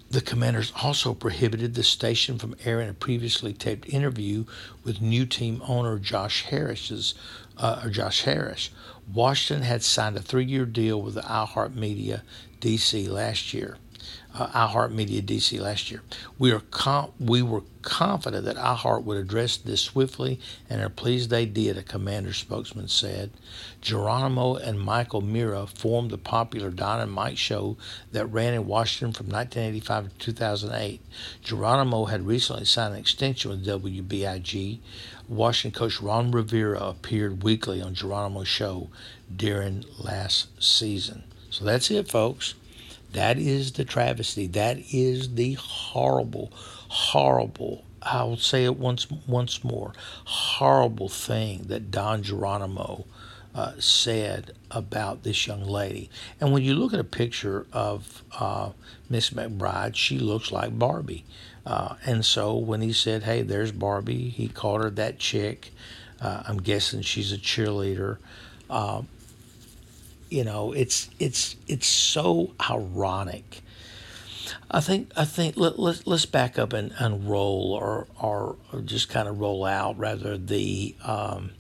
The 0.09 0.21
commanders 0.21 0.73
also 0.83 1.13
prohibited 1.13 1.75
the 1.75 1.83
station 1.83 2.39
from 2.39 2.55
airing 2.65 2.89
a 2.89 2.95
previously 2.95 3.53
taped 3.53 3.89
interview 3.89 4.45
with 4.85 5.03
new 5.03 5.27
team 5.27 5.61
owner 5.67 5.99
Josh 5.99 6.45
Harris's 6.45 7.15
uh, 7.59 7.89
Josh 7.89 8.23
Harris. 8.23 8.71
Washington 9.13 9.65
had 9.65 9.83
signed 9.83 10.17
a 10.17 10.23
three-year 10.23 10.67
deal 10.67 11.01
with 11.01 11.15
the 11.15 11.23
iHeartMedia 11.23 12.23
DC 12.61 13.09
last 13.09 13.55
year 13.55 13.77
uh, 14.39 14.69
iHeartMedia 14.69 15.23
DC 15.23 15.59
last 15.61 15.91
year. 15.91 16.03
We 16.39 16.53
are 16.53 16.61
com- 16.61 17.13
we 17.19 17.43
were 17.43 17.63
confident 17.83 18.45
that 18.45 18.57
iHeart 18.57 19.05
would 19.05 19.17
address 19.17 19.57
this 19.57 19.81
swiftly 19.81 20.41
and 20.69 20.83
are 20.83 20.89
pleased 20.89 21.31
they 21.31 21.47
did, 21.47 21.79
a 21.79 21.83
commander 21.83 22.33
spokesman 22.33 22.89
said. 22.89 23.31
Geronimo 23.81 24.57
and 24.57 24.81
Mike 24.81 25.15
O'Meara 25.15 25.67
formed 25.67 26.11
the 26.11 26.19
popular 26.19 26.71
Don 26.71 27.01
and 27.01 27.13
Mike 27.13 27.39
show 27.39 27.77
that 28.13 28.27
ran 28.27 28.55
in 28.55 28.67
Washington 28.67 29.13
from 29.13 29.29
1985 29.29 30.11
to 30.11 30.19
2008. 30.19 31.01
Geronimo 31.43 32.07
had 32.07 32.27
recently 32.27 32.65
signed 32.65 32.95
an 32.95 33.01
extension 33.01 33.51
with 33.51 33.67
WBIG. 33.67 34.81
Washington 35.29 35.79
coach 35.79 36.01
Ron 36.01 36.31
Rivera 36.31 36.81
appeared 36.81 37.43
weekly 37.43 37.81
on 37.81 37.95
Geronimo's 37.95 38.49
show 38.49 38.91
during 39.35 39.85
last 39.99 40.63
season. 40.63 41.25
So 41.57 41.65
that's 41.65 41.91
it, 41.91 42.07
folks. 42.07 42.53
That 43.15 43.39
is 43.39 43.73
the 43.73 43.87
travesty. 43.87 44.47
That 44.47 44.77
is 44.93 45.37
the 45.37 45.55
horrible, 45.55 46.53
horrible. 46.89 47.83
I 48.03 48.25
will 48.25 48.37
say 48.37 48.65
it 48.65 48.77
once 48.77 49.11
once 49.27 49.65
more. 49.65 49.95
Horrible 50.27 51.09
thing 51.09 51.63
that 51.69 51.91
Don 51.91 52.23
Geronimo 52.23 53.07
uh, 53.55 53.73
said 53.79 54.53
about 54.71 55.23
this 55.23 55.47
young 55.47 55.65
lady. 55.65 56.11
And 56.43 56.53
when 56.53 56.63
you 56.63 56.75
look 56.75 56.93
at 56.93 57.01
a 57.01 57.05
picture 57.05 57.67
of 57.73 58.23
uh, 58.39 58.73
Miss 59.09 59.31
McBride, 59.31 59.97
she 59.97 60.19
looks 60.19 60.53
like 60.53 60.79
Barbie. 60.79 61.25
Uh, 61.65 61.95
and 62.05 62.23
so 62.23 62.55
when 62.55 62.83
he 62.83 62.93
said, 62.93 63.23
"Hey, 63.23 63.41
there's 63.41 63.73
Barbie," 63.73 64.29
he 64.29 64.49
called 64.49 64.83
her 64.83 64.91
that 64.91 65.19
chick. 65.19 65.73
Uh, 66.21 66.43
I'm 66.47 66.59
guessing 66.59 67.01
she's 67.01 67.33
a 67.33 67.39
cheerleader. 67.39 68.19
Um, 68.69 69.09
you 70.29 70.45
know, 70.45 70.73
it's 70.73 71.09
it's 71.19 71.57
it's 71.67 71.87
so 71.87 72.53
ironic 72.71 73.63
I 74.71 74.81
think 74.81 75.11
I 75.17 75.25
think 75.25 75.57
let, 75.57 75.79
let, 75.79 76.07
let's 76.07 76.27
back 76.27 76.59
up 76.59 76.73
and, 76.73 76.93
and 76.99 77.29
roll 77.29 77.73
or, 77.73 78.07
or, 78.21 78.57
or 78.73 78.81
just 78.81 79.09
kind 79.09 79.29
of 79.29 79.39
roll 79.39 79.65
out 79.65 79.99
rather 79.99 80.37
the 80.37 80.95
um, 81.05 81.51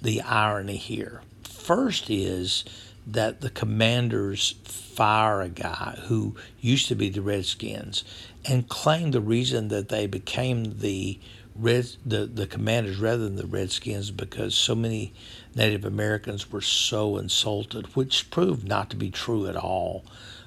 the 0.00 0.22
irony 0.22 0.76
here. 0.76 1.22
First 1.44 2.10
is 2.10 2.64
that 3.06 3.40
the 3.40 3.50
commanders 3.50 4.54
fire 4.64 5.40
a 5.40 5.48
guy 5.48 5.98
who 6.04 6.36
used 6.60 6.88
to 6.88 6.94
be 6.94 7.08
the 7.08 7.22
Redskins 7.22 8.04
and 8.44 8.68
claim 8.68 9.10
the 9.10 9.20
reason 9.20 9.68
that 9.68 9.88
they 9.88 10.06
became 10.06 10.78
the 10.78 11.18
Red 11.58 11.88
the, 12.04 12.26
the 12.26 12.46
commanders 12.46 12.98
rather 12.98 13.24
than 13.24 13.36
the 13.36 13.46
Redskins 13.46 14.10
because 14.10 14.54
so 14.54 14.74
many 14.74 15.12
Native 15.54 15.84
Americans 15.84 16.50
were 16.52 16.60
so 16.60 17.16
insulted, 17.16 17.96
which 17.96 18.30
proved 18.30 18.66
not 18.66 18.90
to 18.90 18.96
be 18.96 19.10
true 19.10 19.46
at 19.46 19.56
all. 19.56 20.04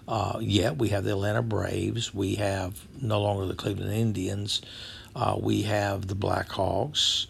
Uh, 0.08 0.40
yet 0.42 0.78
we 0.78 0.90
have 0.90 1.04
the 1.04 1.12
Atlanta 1.12 1.44
Braves, 1.44 2.14
we 2.14 2.36
have 2.36 2.88
no 3.00 3.22
longer 3.22 3.46
the 3.46 3.54
Cleveland 3.54 3.94
Indians, 3.94 4.62
uh, 5.16 5.38
we 5.40 5.64
have 5.64 6.08
the 6.08 6.16
Blackhawks, 6.16 7.28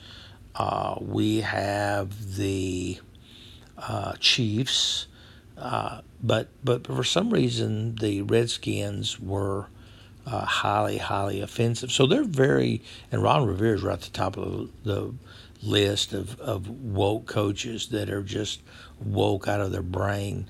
uh, 0.56 0.96
we 1.02 1.42
have 1.42 2.38
the 2.38 3.00
uh, 3.78 4.14
Chiefs, 4.20 5.08
uh, 5.58 6.02
but 6.24 6.48
but 6.64 6.88
for 6.88 7.04
some 7.04 7.32
reason 7.32 7.96
the 7.96 8.22
Redskins 8.22 9.20
were 9.20 9.68
uh, 10.30 10.46
highly 10.46 10.98
highly 10.98 11.42
offensive. 11.42 11.92
So 11.92 12.06
they're 12.06 12.24
very 12.24 12.82
and 13.12 13.24
Ron 13.24 13.48
Rivera 13.48 13.76
is 13.76 13.84
right 13.84 13.94
at 13.94 14.02
the 14.02 14.12
top 14.12 14.38
of 14.38 14.70
the 14.84 15.14
list 15.62 16.14
of, 16.14 16.40
of 16.40 16.70
woke 16.70 17.26
coaches 17.26 17.88
that 17.90 18.10
are 18.10 18.24
just 18.24 18.62
woke 19.04 19.48
out 19.48 19.60
of 19.60 19.72
their 19.72 19.82
brain. 19.82 20.50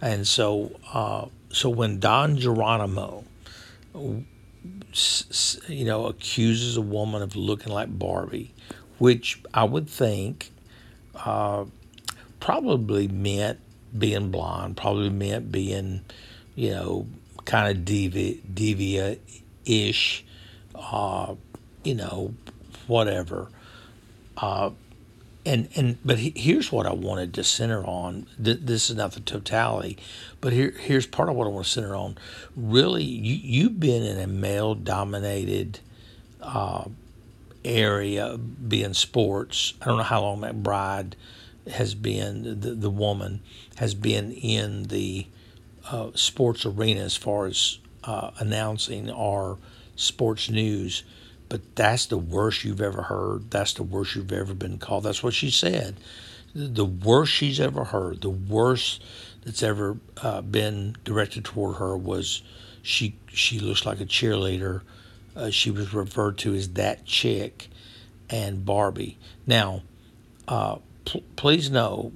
And 0.00 0.26
so 0.26 0.78
uh, 0.92 1.26
so 1.50 1.68
when 1.68 1.98
Don 1.98 2.36
Geronimo 2.36 3.24
you 3.94 5.84
know 5.84 6.06
accuses 6.06 6.76
a 6.76 6.82
woman 6.82 7.22
of 7.22 7.36
looking 7.36 7.72
like 7.72 7.98
Barbie, 7.98 8.52
which 8.98 9.42
I 9.52 9.64
would 9.64 9.88
think 9.88 10.50
uh, 11.14 11.64
probably 12.40 13.08
meant 13.08 13.58
being 13.96 14.30
blonde, 14.30 14.76
probably 14.76 15.10
meant 15.10 15.50
being, 15.50 16.02
you 16.54 16.70
know, 16.70 17.06
kind 17.46 17.70
of 17.70 17.84
devi- 17.84 18.42
deviant 18.52 19.18
ish, 19.64 20.24
uh, 20.74 21.34
you 21.82 21.94
know, 21.94 22.34
whatever. 22.86 23.48
Uh, 24.36 24.70
and 25.46 25.68
and 25.76 25.96
but 26.04 26.18
he, 26.18 26.32
here's 26.36 26.70
what 26.70 26.86
I 26.86 26.92
wanted 26.92 27.32
to 27.34 27.44
center 27.44 27.82
on. 27.84 28.26
This 28.36 28.90
is 28.90 28.96
not 28.96 29.12
the 29.12 29.20
totality, 29.20 29.96
but 30.40 30.52
here 30.52 30.74
here's 30.78 31.06
part 31.06 31.28
of 31.28 31.36
what 31.36 31.46
I 31.46 31.50
want 31.50 31.64
to 31.64 31.72
center 31.72 31.94
on. 31.94 32.18
Really, 32.54 33.04
you 33.04 33.34
you've 33.36 33.80
been 33.80 34.02
in 34.02 34.18
a 34.18 34.26
male 34.26 34.74
dominated 34.74 35.78
uh, 36.42 36.84
area, 37.64 38.36
being 38.36 38.94
sports. 38.94 39.74
I 39.80 39.86
don't 39.86 39.98
know 39.98 40.02
how 40.02 40.22
long 40.22 40.40
McBride 40.40 41.14
has 41.70 41.94
been 41.94 42.60
the, 42.60 42.70
the 42.74 42.90
woman 42.90 43.40
has 43.76 43.94
been 43.94 44.32
in 44.32 44.84
the 44.84 45.26
uh, 45.90 46.10
sports 46.14 46.66
arena 46.66 47.00
as 47.00 47.16
far 47.16 47.46
as 47.46 47.78
uh, 48.04 48.30
announcing 48.38 49.10
our 49.10 49.58
sports 49.96 50.50
news. 50.50 51.02
But 51.48 51.76
that's 51.76 52.06
the 52.06 52.18
worst 52.18 52.64
you've 52.64 52.80
ever 52.80 53.02
heard. 53.02 53.50
That's 53.50 53.72
the 53.74 53.84
worst 53.84 54.16
you've 54.16 54.32
ever 54.32 54.54
been 54.54 54.78
called. 54.78 55.04
That's 55.04 55.22
what 55.22 55.34
she 55.34 55.50
said. 55.50 55.96
The 56.54 56.84
worst 56.84 57.32
she's 57.32 57.60
ever 57.60 57.84
heard, 57.84 58.22
the 58.22 58.30
worst 58.30 59.02
that's 59.44 59.62
ever 59.62 59.98
uh, 60.22 60.40
been 60.40 60.96
directed 61.04 61.44
toward 61.44 61.76
her 61.76 61.96
was 61.96 62.42
she 62.82 63.16
she 63.28 63.60
looks 63.60 63.86
like 63.86 64.00
a 64.00 64.06
cheerleader. 64.06 64.80
Uh, 65.36 65.50
she 65.50 65.70
was 65.70 65.92
referred 65.92 66.38
to 66.38 66.54
as 66.54 66.70
that 66.70 67.04
chick 67.04 67.68
and 68.30 68.64
Barbie. 68.64 69.18
Now, 69.46 69.82
uh, 70.48 70.78
please 71.36 71.70
know, 71.70 72.12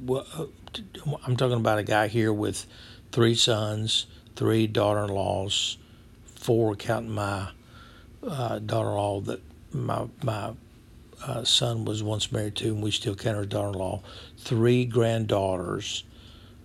I'm 1.27 1.37
talking 1.37 1.57
about 1.57 1.79
a 1.79 1.83
guy 1.83 2.09
here 2.09 2.33
with 2.33 2.67
three 3.13 3.35
sons, 3.35 4.07
three 4.37 4.67
daughter-in-laws, 4.67 5.79
four 6.25 6.75
counting 6.77 7.13
my 7.13 7.49
uh, 8.27 8.59
daughter-in-law 8.59 9.21
that 9.21 9.41
my 9.73 10.07
my 10.23 10.53
uh, 11.27 11.45
son 11.45 11.85
was 11.85 12.03
once 12.03 12.33
married 12.33 12.57
to, 12.57 12.69
and 12.69 12.83
we 12.83 12.91
still 12.91 13.15
count 13.15 13.37
her 13.37 13.45
daughter-in-law. 13.45 14.01
Three 14.39 14.85
granddaughters, 14.85 16.05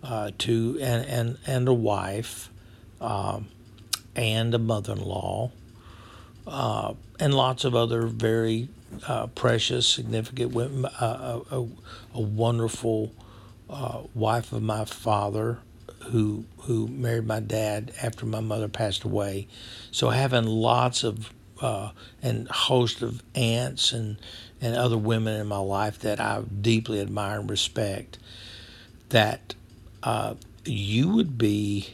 uh, 0.03 0.31
two 0.37 0.77
and 0.81 1.05
and 1.05 1.37
and 1.45 1.67
a 1.67 1.73
wife, 1.73 2.49
um, 3.01 3.47
and 4.15 4.53
a 4.53 4.59
mother-in-law, 4.59 5.51
uh, 6.47 6.93
and 7.19 7.33
lots 7.33 7.65
of 7.65 7.75
other 7.75 8.07
very 8.07 8.69
uh, 9.07 9.27
precious, 9.27 9.87
significant 9.87 10.53
women, 10.53 10.85
uh, 10.85 11.41
a, 11.51 11.59
a, 11.59 11.67
a, 12.13 12.21
wonderful 12.21 13.11
uh, 13.69 14.01
wife 14.13 14.53
of 14.53 14.61
my 14.61 14.85
father 14.85 15.59
who 16.11 16.45
who 16.61 16.87
married 16.87 17.27
my 17.27 17.39
dad 17.39 17.93
after 18.01 18.25
my 18.25 18.39
mother 18.39 18.67
passed 18.67 19.03
away. 19.03 19.47
So 19.91 20.09
having 20.09 20.45
lots 20.45 21.03
of 21.03 21.31
uh, 21.61 21.91
and 22.21 22.47
host 22.49 23.01
of 23.01 23.23
aunts 23.33 23.91
and 23.91 24.17
and 24.61 24.75
other 24.75 24.97
women 24.97 25.39
in 25.39 25.47
my 25.47 25.57
life 25.57 25.99
that 25.99 26.19
I 26.19 26.41
deeply 26.41 26.99
admire 27.01 27.39
and 27.39 27.49
respect. 27.49 28.17
That 29.09 29.55
uh, 30.03 30.35
you 30.65 31.09
would 31.09 31.37
be 31.37 31.89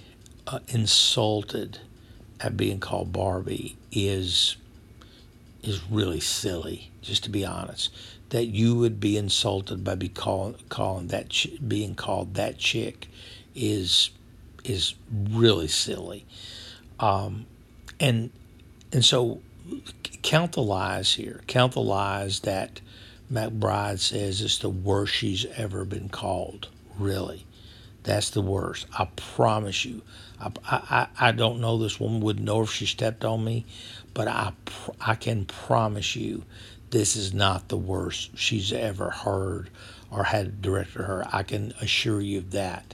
uh, 0.48 0.60
insulted 0.70 1.80
at 2.40 2.58
being 2.58 2.80
called 2.80 3.12
Barbie 3.12 3.78
is 3.92 4.58
is 5.62 5.84
really 5.92 6.20
silly, 6.20 6.92
just 7.02 7.24
to 7.26 7.30
be 7.30 7.46
honest. 7.46 7.94
That 8.30 8.46
you 8.46 8.76
would 8.76 9.00
be 9.00 9.18
insulted 9.18 9.84
by 9.84 9.96
be 9.96 10.08
call, 10.10 10.56
calling 10.70 11.08
that 11.08 11.46
being 11.68 11.96
called 11.96 12.36
that 12.36 12.58
chick 12.58 13.10
is 13.56 14.12
is 14.64 14.96
really 15.12 15.68
silly. 15.68 16.26
Um, 17.00 17.46
and 18.00 18.32
and 18.92 19.04
so 19.04 19.42
count 20.22 20.54
the 20.54 20.62
lies 20.62 21.16
here. 21.16 21.42
Count 21.48 21.74
the 21.74 21.82
lies 21.82 22.42
that 22.42 22.82
McBride 23.32 24.00
says 24.00 24.42
is 24.42 24.60
the 24.60 24.70
worst 24.70 25.14
she's 25.14 25.46
ever 25.56 25.86
been 25.86 26.10
called. 26.10 26.68
Really, 26.98 27.46
that's 28.04 28.30
the 28.30 28.42
worst. 28.42 28.88
I 28.98 29.06
promise 29.16 29.86
you. 29.86 30.02
I, 30.40 30.52
I, 30.66 31.08
I 31.20 31.32
don't 31.32 31.62
know 31.62 31.78
this 31.78 32.00
woman 32.00 32.22
would 32.22 32.40
know 32.40 32.64
if 32.64 32.72
she 32.72 32.86
stepped 32.86 33.24
on 33.24 33.44
me, 33.44 33.66
but 34.14 34.28
I, 34.28 34.54
I 35.00 35.16
can 35.16 35.46
promise 35.46 36.16
you 36.16 36.44
this 36.90 37.16
is 37.16 37.34
not 37.34 37.70
the 37.70 37.78
worst 37.78 38.38
she's 38.38 38.74
ever 38.74 39.10
heard 39.10 39.70
or 40.10 40.26
had 40.26 40.62
directed 40.62 41.04
her. 41.04 41.26
I 41.32 41.44
can 41.44 41.74
assure 41.80 42.20
you 42.22 42.40
of 42.40 42.52
that. 42.52 42.94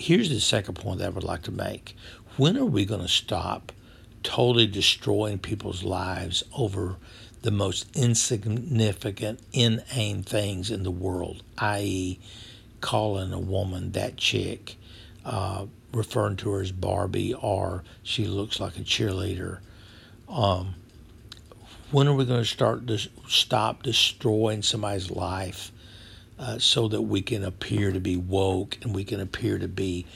Here's 0.00 0.30
the 0.30 0.40
second 0.40 0.76
point 0.76 1.00
that 1.00 1.08
I 1.08 1.10
would 1.10 1.24
like 1.24 1.42
to 1.42 1.52
make. 1.52 1.94
When 2.38 2.56
are 2.56 2.64
we 2.64 2.86
going 2.86 3.02
to 3.02 3.06
stop 3.06 3.70
totally 4.22 4.66
destroying 4.66 5.38
people's 5.38 5.82
lives 5.82 6.42
over 6.56 6.96
the 7.42 7.50
most 7.50 7.94
insignificant, 7.94 9.40
inane 9.52 10.22
things 10.22 10.70
in 10.70 10.84
the 10.84 10.90
world, 10.90 11.42
i.e., 11.58 12.18
calling 12.80 13.34
a 13.34 13.38
woman 13.38 13.92
that 13.92 14.16
chick, 14.16 14.76
uh, 15.26 15.66
referring 15.92 16.36
to 16.36 16.50
her 16.52 16.62
as 16.62 16.72
Barbie, 16.72 17.34
or 17.34 17.84
she 18.02 18.24
looks 18.24 18.58
like 18.58 18.78
a 18.78 18.80
cheerleader, 18.80 19.58
um, 20.30 20.76
when 21.90 22.08
are 22.08 22.14
we 22.14 22.24
going 22.24 22.40
to 22.40 22.48
start 22.48 22.86
to 22.86 22.98
stop 23.28 23.82
destroying 23.82 24.62
somebody's 24.62 25.10
life 25.10 25.70
uh, 26.40 26.58
so 26.58 26.88
that 26.88 27.02
we 27.02 27.20
can 27.20 27.44
appear 27.44 27.92
to 27.92 28.00
be 28.00 28.16
woke 28.16 28.78
and 28.82 28.94
we 28.94 29.04
can 29.04 29.20
appear 29.20 29.58
to 29.58 29.68
be 29.68 30.06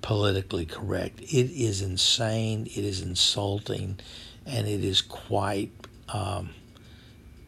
politically 0.00 0.64
correct? 0.64 1.20
It 1.20 1.50
is 1.50 1.82
insane. 1.82 2.66
It 2.66 2.84
is 2.84 3.02
insulting, 3.02 3.98
and 4.46 4.66
it 4.66 4.82
is 4.82 5.02
quite. 5.02 5.70
Um, 6.08 6.50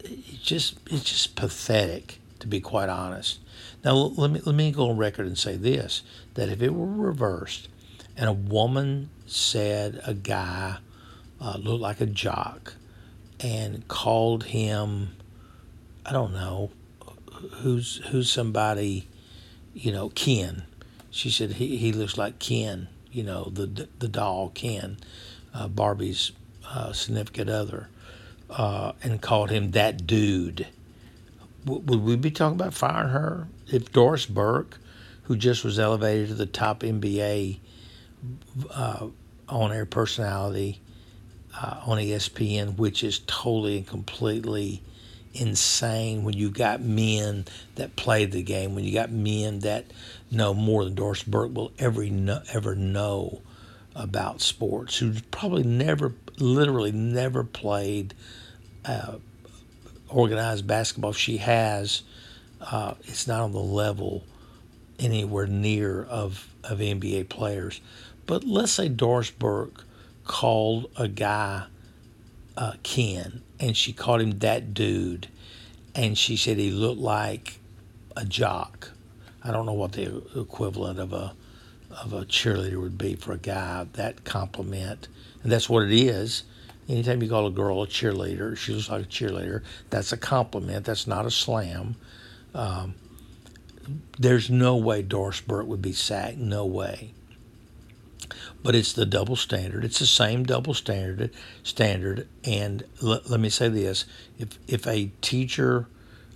it's 0.00 0.42
just 0.42 0.78
it's 0.90 1.04
just 1.04 1.34
pathetic 1.34 2.18
to 2.40 2.46
be 2.46 2.60
quite 2.60 2.90
honest. 2.90 3.40
Now 3.82 3.94
let 3.94 4.30
me 4.30 4.40
let 4.44 4.54
me 4.54 4.70
go 4.70 4.90
on 4.90 4.98
record 4.98 5.26
and 5.26 5.38
say 5.38 5.56
this: 5.56 6.02
that 6.34 6.50
if 6.50 6.60
it 6.60 6.74
were 6.74 6.86
reversed, 6.86 7.68
and 8.18 8.28
a 8.28 8.34
woman 8.34 9.08
said 9.26 10.00
a 10.06 10.12
guy 10.12 10.76
uh, 11.40 11.56
looked 11.58 11.80
like 11.80 12.02
a 12.02 12.06
jock, 12.06 12.74
and 13.40 13.88
called 13.88 14.44
him, 14.44 15.16
I 16.04 16.12
don't 16.12 16.34
know, 16.34 16.70
who's 17.60 17.96
who's 18.10 18.30
somebody, 18.30 19.08
you 19.74 19.92
know, 19.92 20.08
Ken. 20.10 20.64
She 21.10 21.30
said 21.30 21.52
he, 21.52 21.76
he 21.76 21.92
looks 21.92 22.18
like 22.18 22.38
Ken, 22.38 22.88
you 23.10 23.22
know, 23.22 23.44
the 23.44 23.88
the 23.98 24.08
doll 24.08 24.50
Ken, 24.54 24.98
uh, 25.54 25.68
Barbie's 25.68 26.32
uh, 26.68 26.92
significant 26.92 27.50
other, 27.50 27.88
uh, 28.50 28.92
and 29.02 29.20
called 29.20 29.50
him 29.50 29.72
that 29.72 30.06
dude. 30.06 30.66
W- 31.64 31.82
would 31.84 32.02
we 32.02 32.16
be 32.16 32.30
talking 32.30 32.60
about 32.60 32.74
firing 32.74 33.10
her 33.10 33.48
if 33.68 33.92
Doris 33.92 34.26
Burke, 34.26 34.78
who 35.24 35.36
just 35.36 35.64
was 35.64 35.78
elevated 35.78 36.28
to 36.28 36.34
the 36.34 36.46
top 36.46 36.80
NBA 36.80 37.58
uh, 38.70 39.06
on 39.48 39.72
air 39.72 39.86
personality, 39.86 40.80
uh, 41.60 41.80
on 41.86 41.98
ESPN, 41.98 42.76
which 42.76 43.02
is 43.02 43.20
totally 43.26 43.78
and 43.78 43.86
completely 43.86 44.82
insane 45.40 46.24
when 46.24 46.34
you 46.34 46.50
got 46.50 46.80
men 46.80 47.44
that 47.76 47.96
play 47.96 48.24
the 48.24 48.42
game, 48.42 48.74
when 48.74 48.84
you 48.84 48.92
got 48.92 49.10
men 49.10 49.60
that 49.60 49.86
know 50.30 50.54
more 50.54 50.84
than 50.84 50.94
Doris 50.94 51.22
Burke 51.22 51.54
will 51.54 51.72
ever 51.78 52.04
know, 52.04 52.42
ever 52.52 52.74
know 52.74 53.42
about 53.94 54.40
sports, 54.40 54.98
who 54.98 55.14
probably 55.30 55.62
never, 55.62 56.14
literally 56.38 56.92
never 56.92 57.44
played 57.44 58.14
uh, 58.84 59.16
organized 60.08 60.66
basketball. 60.66 61.10
If 61.10 61.18
she 61.18 61.38
has, 61.38 62.02
uh, 62.60 62.94
it's 63.04 63.26
not 63.26 63.40
on 63.40 63.52
the 63.52 63.58
level 63.58 64.24
anywhere 64.98 65.46
near 65.46 66.04
of, 66.04 66.48
of 66.64 66.78
NBA 66.78 67.28
players. 67.28 67.80
But 68.26 68.44
let's 68.44 68.72
say 68.72 68.88
Doris 68.88 69.30
Burke 69.30 69.84
called 70.24 70.90
a 70.96 71.08
guy 71.08 71.66
uh, 72.56 72.72
Ken, 72.82 73.42
and 73.58 73.76
she 73.76 73.92
called 73.92 74.20
him 74.20 74.38
that 74.40 74.74
dude, 74.74 75.28
and 75.94 76.16
she 76.16 76.36
said 76.36 76.58
he 76.58 76.70
looked 76.70 77.00
like 77.00 77.58
a 78.16 78.24
jock. 78.24 78.90
I 79.42 79.52
don't 79.52 79.66
know 79.66 79.72
what 79.72 79.92
the 79.92 80.22
equivalent 80.38 80.98
of 80.98 81.12
a 81.12 81.34
of 82.02 82.12
a 82.12 82.24
cheerleader 82.26 82.80
would 82.80 82.98
be 82.98 83.14
for 83.14 83.32
a 83.32 83.38
guy 83.38 83.86
that 83.94 84.24
compliment, 84.24 85.08
and 85.42 85.50
that's 85.50 85.68
what 85.68 85.84
it 85.84 85.92
is. 85.92 86.44
Anytime 86.88 87.22
you 87.22 87.28
call 87.28 87.46
a 87.46 87.50
girl 87.50 87.82
a 87.82 87.86
cheerleader, 87.86 88.56
she 88.56 88.72
looks 88.72 88.88
like 88.88 89.02
a 89.02 89.08
cheerleader. 89.08 89.62
That's 89.90 90.12
a 90.12 90.16
compliment. 90.16 90.84
That's 90.84 91.06
not 91.06 91.26
a 91.26 91.30
slam. 91.30 91.96
Um, 92.54 92.94
there's 94.18 94.50
no 94.50 94.76
way 94.76 95.02
Doris 95.02 95.40
Burke 95.40 95.66
would 95.66 95.82
be 95.82 95.92
sacked. 95.92 96.38
No 96.38 96.64
way. 96.66 97.12
But 98.62 98.74
it's 98.74 98.92
the 98.92 99.06
double 99.06 99.36
standard. 99.36 99.84
It's 99.84 99.98
the 99.98 100.06
same 100.06 100.44
double 100.44 100.74
standard. 100.74 101.30
Standard. 101.62 102.26
And 102.44 102.84
l- 103.02 103.22
let 103.28 103.40
me 103.40 103.48
say 103.50 103.68
this: 103.68 104.04
if 104.38 104.58
if 104.66 104.86
a 104.86 105.12
teacher 105.20 105.86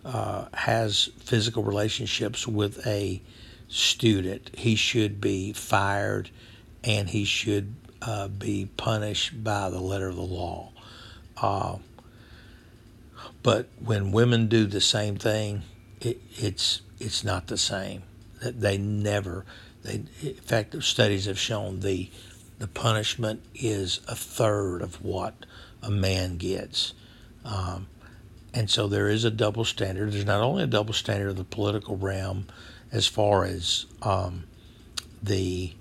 uh, 0.04 0.46
has 0.54 1.10
physical 1.18 1.62
relationships 1.62 2.46
with 2.46 2.86
a 2.86 3.20
student, 3.68 4.50
he 4.56 4.74
should 4.76 5.20
be 5.20 5.52
fired, 5.52 6.30
and 6.84 7.08
he 7.08 7.24
should 7.24 7.74
uh, 8.02 8.28
be 8.28 8.68
punished 8.76 9.42
by 9.42 9.70
the 9.70 9.80
letter 9.80 10.08
of 10.08 10.16
the 10.16 10.22
law. 10.22 10.70
Uh, 11.36 11.78
but 13.42 13.68
when 13.82 14.12
women 14.12 14.48
do 14.48 14.66
the 14.66 14.80
same 14.80 15.16
thing, 15.16 15.62
it, 16.00 16.20
it's 16.36 16.82
it's 16.98 17.24
not 17.24 17.46
the 17.46 17.58
same. 17.58 18.02
That 18.42 18.60
They 18.60 18.78
never. 18.78 19.44
They, 19.82 20.02
in 20.22 20.34
fact, 20.34 20.80
studies 20.82 21.26
have 21.26 21.38
shown 21.38 21.80
the 21.80 22.10
the 22.58 22.68
punishment 22.68 23.42
is 23.54 24.00
a 24.06 24.14
third 24.14 24.82
of 24.82 25.02
what 25.02 25.46
a 25.82 25.90
man 25.90 26.36
gets. 26.36 26.92
Um, 27.42 27.86
and 28.52 28.68
so 28.68 28.86
there 28.86 29.08
is 29.08 29.24
a 29.24 29.30
double 29.30 29.64
standard. 29.64 30.12
There's 30.12 30.26
not 30.26 30.42
only 30.42 30.64
a 30.64 30.66
double 30.66 30.92
standard 30.92 31.30
in 31.30 31.36
the 31.36 31.44
political 31.44 31.96
realm 31.96 32.46
as 32.92 33.06
far 33.06 33.46
as 33.46 33.86
um, 34.02 34.44
the, 35.22 35.72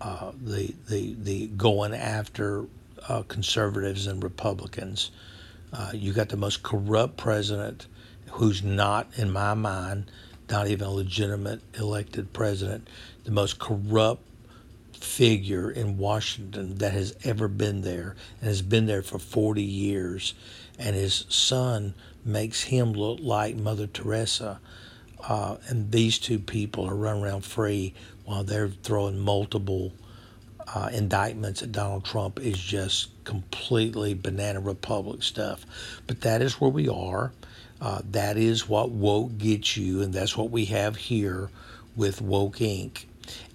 uh, 0.00 0.30
the, 0.40 0.72
the, 0.88 1.16
the 1.18 1.46
going 1.48 1.94
after 1.94 2.66
uh, 3.08 3.22
conservatives 3.22 4.06
and 4.06 4.22
Republicans. 4.22 5.10
Uh, 5.72 5.90
you 5.94 6.12
got 6.12 6.28
the 6.28 6.36
most 6.36 6.62
corrupt 6.62 7.16
president 7.16 7.88
who's 8.32 8.62
not, 8.62 9.08
in 9.16 9.32
my 9.32 9.54
mind, 9.54 10.10
not 10.48 10.68
even 10.68 10.86
a 10.86 10.90
legitimate 10.90 11.60
elected 11.76 12.32
president, 12.32 12.86
the 13.24 13.30
most 13.30 13.58
corrupt 13.58 14.22
figure 14.94 15.70
in 15.70 15.98
Washington 15.98 16.76
that 16.78 16.92
has 16.92 17.16
ever 17.24 17.48
been 17.48 17.82
there 17.82 18.16
and 18.40 18.48
has 18.48 18.62
been 18.62 18.86
there 18.86 19.02
for 19.02 19.18
40 19.18 19.62
years. 19.62 20.34
And 20.78 20.94
his 20.94 21.24
son 21.28 21.94
makes 22.24 22.62
him 22.62 22.92
look 22.92 23.18
like 23.22 23.56
Mother 23.56 23.86
Teresa. 23.86 24.60
Uh, 25.26 25.56
and 25.68 25.90
these 25.90 26.18
two 26.18 26.38
people 26.38 26.86
are 26.86 26.94
running 26.94 27.22
around 27.22 27.44
free 27.44 27.94
while 28.24 28.44
they're 28.44 28.68
throwing 28.68 29.18
multiple 29.18 29.92
uh, 30.74 30.88
indictments 30.92 31.62
at 31.62 31.72
Donald 31.72 32.04
Trump 32.04 32.38
is 32.38 32.58
just 32.58 33.08
completely 33.24 34.14
banana 34.14 34.60
republic 34.60 35.22
stuff. 35.22 35.66
But 36.06 36.20
that 36.22 36.42
is 36.42 36.60
where 36.60 36.70
we 36.70 36.88
are. 36.88 37.32
Uh, 37.80 38.02
that 38.10 38.36
is 38.36 38.68
what 38.68 38.90
woke 38.90 39.38
gets 39.38 39.76
you, 39.76 40.02
and 40.02 40.12
that's 40.12 40.36
what 40.36 40.50
we 40.50 40.66
have 40.66 40.96
here 40.96 41.50
with 41.96 42.20
Woke 42.20 42.58
Inc. 42.58 43.04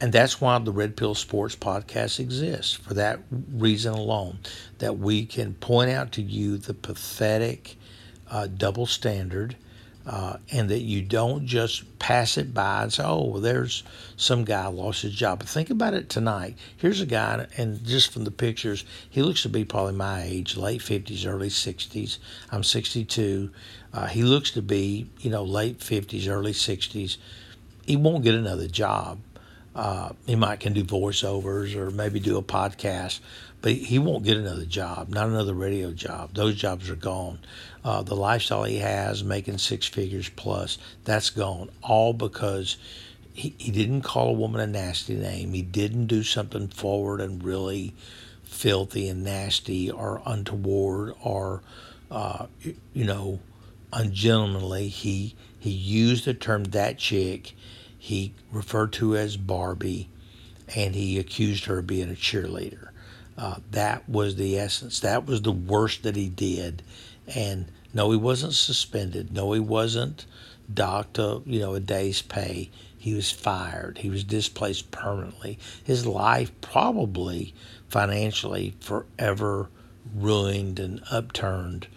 And 0.01 0.11
that's 0.11 0.41
why 0.41 0.57
the 0.59 0.71
Red 0.71 0.95
Pill 0.97 1.15
Sports 1.15 1.55
podcast 1.55 2.19
exists, 2.19 2.73
for 2.73 2.93
that 2.95 3.19
reason 3.51 3.93
alone, 3.93 4.39
that 4.79 4.97
we 4.97 5.25
can 5.25 5.53
point 5.55 5.91
out 5.91 6.11
to 6.13 6.21
you 6.21 6.57
the 6.57 6.73
pathetic 6.73 7.75
uh, 8.29 8.47
double 8.47 8.85
standard. 8.85 9.55
Uh, 10.07 10.37
and 10.51 10.69
that 10.69 10.81
you 10.81 11.01
don't 11.01 11.47
just 11.47 11.97
pass 11.97 12.37
it 12.37 12.53
by 12.53 12.83
and 12.83 12.93
say, 12.93 13.03
oh, 13.03 13.25
well, 13.25 13.41
there's 13.41 13.81
some 14.15 14.43
guy 14.43 14.67
lost 14.67 15.01
his 15.01 15.15
job. 15.15 15.39
But 15.39 15.49
think 15.49 15.71
about 15.71 15.95
it 15.95 16.09
tonight. 16.09 16.55
Here's 16.77 17.01
a 17.01 17.07
guy, 17.07 17.47
and 17.57 17.83
just 17.83 18.13
from 18.13 18.23
the 18.23 18.29
pictures, 18.29 18.85
he 19.09 19.23
looks 19.23 19.41
to 19.41 19.49
be 19.49 19.65
probably 19.65 19.93
my 19.93 20.21
age, 20.21 20.57
late 20.57 20.81
50s, 20.81 21.25
early 21.25 21.49
60s. 21.49 22.19
I'm 22.51 22.63
62. 22.63 23.49
Uh, 23.95 24.05
he 24.05 24.21
looks 24.21 24.51
to 24.51 24.61
be, 24.61 25.09
you 25.21 25.31
know, 25.31 25.43
late 25.43 25.79
50s, 25.79 26.27
early 26.27 26.53
60s. 26.53 27.17
He 27.87 27.95
won't 27.95 28.23
get 28.23 28.35
another 28.35 28.67
job. 28.67 29.17
Uh, 29.75 30.13
he 30.25 30.35
might 30.35 30.61
can 30.61 30.73
do 30.73 30.83
voiceovers 30.83 31.75
or 31.75 31.91
maybe 31.91 32.19
do 32.19 32.37
a 32.37 32.41
podcast, 32.41 33.19
but 33.61 33.73
he 33.73 33.99
won't 33.99 34.23
get 34.23 34.37
another 34.37 34.65
job, 34.65 35.09
not 35.09 35.27
another 35.27 35.53
radio 35.53 35.91
job. 35.91 36.33
Those 36.33 36.55
jobs 36.55 36.89
are 36.89 36.95
gone. 36.95 37.39
Uh, 37.83 38.01
the 38.01 38.15
lifestyle 38.15 38.63
he 38.63 38.77
has, 38.77 39.23
making 39.23 39.57
six 39.57 39.85
figures 39.85 40.29
plus, 40.29 40.77
that's 41.03 41.29
gone. 41.29 41.69
All 41.81 42.13
because 42.13 42.77
he, 43.33 43.53
he 43.57 43.69
didn't 43.71 44.03
call 44.03 44.29
a 44.29 44.33
woman 44.33 44.61
a 44.61 44.67
nasty 44.67 45.15
name. 45.15 45.51
He 45.51 45.61
didn't 45.61 46.07
do 46.07 46.23
something 46.23 46.69
forward 46.69 47.19
and 47.19 47.43
really 47.43 47.93
filthy 48.43 49.09
and 49.09 49.23
nasty 49.25 49.91
or 49.91 50.21
untoward 50.25 51.13
or, 51.21 51.61
uh, 52.09 52.45
you 52.93 53.03
know, 53.03 53.39
ungentlemanly. 53.91 54.87
He 54.87 55.35
he 55.59 55.69
used 55.71 56.25
the 56.25 56.33
term 56.33 56.63
that 56.65 56.97
chick 56.97 57.53
he 58.05 58.35
referred 58.51 58.93
to 58.93 59.17
as 59.17 59.35
Barbie, 59.35 60.09
and 60.75 60.93
he 60.93 61.17
accused 61.17 61.65
her 61.65 61.79
of 61.79 61.87
being 61.87 62.11
a 62.11 62.13
cheerleader. 62.13 62.89
Uh, 63.35 63.55
that 63.71 64.07
was 64.07 64.35
the 64.35 64.59
essence. 64.59 64.99
That 64.99 65.25
was 65.25 65.41
the 65.41 65.51
worst 65.51 66.03
that 66.03 66.15
he 66.15 66.29
did. 66.29 66.83
And 67.33 67.65
no, 67.95 68.11
he 68.11 68.17
wasn't 68.17 68.53
suspended. 68.53 69.33
No, 69.33 69.53
he 69.53 69.59
wasn't 69.59 70.27
docked 70.71 71.17
a 71.17 71.41
you 71.47 71.59
know 71.59 71.73
a 71.73 71.79
day's 71.79 72.21
pay. 72.21 72.69
He 72.95 73.15
was 73.15 73.31
fired. 73.31 73.97
He 73.97 74.11
was 74.11 74.23
displaced 74.23 74.91
permanently. 74.91 75.57
His 75.83 76.05
life 76.05 76.51
probably 76.61 77.55
financially 77.89 78.75
forever 78.81 79.69
ruined 80.13 80.77
and 80.77 81.01
upturned 81.09 81.87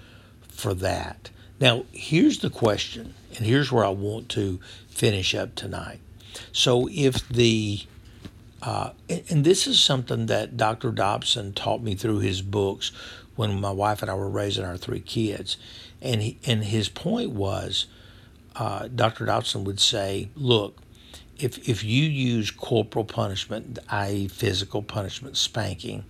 for 0.49 0.73
that. 0.73 1.29
Now, 1.61 1.85
here's 1.93 2.39
the 2.39 2.51
question, 2.51 3.13
and 3.37 3.45
here's 3.45 3.71
where 3.71 3.85
I 3.85 3.91
want 3.91 4.31
to 4.31 4.59
finish 4.99 5.35
up 5.35 5.55
tonight. 5.55 6.01
So, 6.53 6.89
if 6.91 7.29
the 7.29 7.81
uh, 8.61 8.91
and 9.09 9.45
this 9.45 9.67
is 9.67 9.81
something 9.81 10.27
that 10.27 10.57
Dr. 10.57 10.91
Dobson 10.91 11.53
taught 11.53 11.81
me 11.81 11.95
through 11.95 12.19
his 12.19 12.43
books 12.43 12.91
when 13.37 13.61
my 13.61 13.71
wife 13.71 14.03
and 14.03 14.11
I 14.11 14.15
were 14.15 14.29
raising 14.29 14.65
our 14.65 14.77
three 14.77 15.01
kids, 15.01 15.57
and 16.03 16.21
he, 16.21 16.39
and 16.45 16.65
his 16.65 16.89
point 16.89 17.31
was, 17.31 17.87
uh, 18.57 18.89
Dr. 18.89 19.27
Dobson 19.27 19.63
would 19.63 19.79
say, 19.79 20.29
look, 20.35 20.83
if 21.39 21.69
if 21.69 21.85
you 21.85 22.03
use 22.03 22.51
corporal 22.51 23.05
punishment, 23.05 23.79
i.e., 23.89 24.27
physical 24.27 24.83
punishment, 24.83 25.37
spanking, 25.37 26.05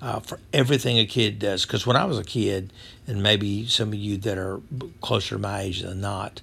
uh, 0.00 0.18
for 0.18 0.40
everything 0.52 0.98
a 0.98 1.06
kid 1.06 1.38
does. 1.38 1.64
Because 1.64 1.86
when 1.86 1.96
I 1.96 2.04
was 2.04 2.18
a 2.18 2.24
kid, 2.24 2.72
and 3.06 3.22
maybe 3.22 3.68
some 3.68 3.88
of 3.88 3.94
you 3.94 4.16
that 4.18 4.38
are 4.38 4.60
closer 5.00 5.36
to 5.36 5.40
my 5.40 5.60
age 5.60 5.82
than 5.82 6.00
not, 6.00 6.40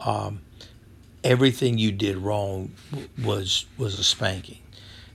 um, 0.00 0.40
everything 1.26 1.76
you 1.76 1.90
did 1.90 2.16
wrong 2.16 2.72
was 3.22 3.66
was 3.76 3.98
a 3.98 4.04
spanking. 4.04 4.60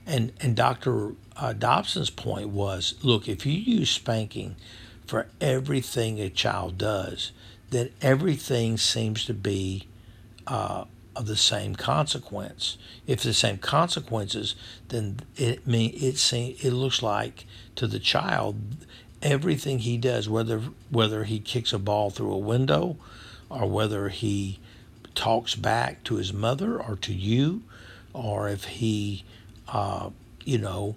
And 0.05 0.33
and 0.41 0.55
Dr. 0.55 1.13
Uh, 1.37 1.53
Dobson's 1.53 2.09
point 2.09 2.49
was, 2.49 2.95
look, 3.01 3.29
if 3.29 3.45
you 3.45 3.53
use 3.53 3.89
spanking 3.89 4.57
for 5.07 5.27
everything 5.39 6.19
a 6.19 6.29
child 6.29 6.77
does, 6.77 7.31
then 7.69 7.89
everything 8.01 8.77
seems 8.77 9.25
to 9.25 9.33
be 9.33 9.87
uh, 10.45 10.83
of 11.15 11.27
the 11.27 11.37
same 11.37 11.75
consequence. 11.75 12.77
If 13.07 13.23
the 13.23 13.33
same 13.33 13.57
consequences, 13.57 14.55
then 14.89 15.21
it 15.37 15.65
mean 15.65 15.93
it 15.95 16.17
seem, 16.17 16.55
it 16.61 16.71
looks 16.71 17.01
like 17.01 17.45
to 17.75 17.87
the 17.87 17.99
child 17.99 18.57
everything 19.21 19.79
he 19.79 19.97
does, 19.97 20.27
whether 20.27 20.59
whether 20.89 21.23
he 21.23 21.39
kicks 21.39 21.71
a 21.71 21.79
ball 21.79 22.09
through 22.09 22.33
a 22.33 22.37
window, 22.37 22.97
or 23.49 23.65
whether 23.69 24.09
he 24.09 24.59
talks 25.15 25.55
back 25.55 26.03
to 26.05 26.15
his 26.15 26.33
mother 26.33 26.81
or 26.81 26.95
to 26.97 27.13
you, 27.13 27.63
or 28.13 28.49
if 28.49 28.65
he, 28.65 29.23
uh, 29.67 30.09
you 30.45 30.57
know, 30.57 30.95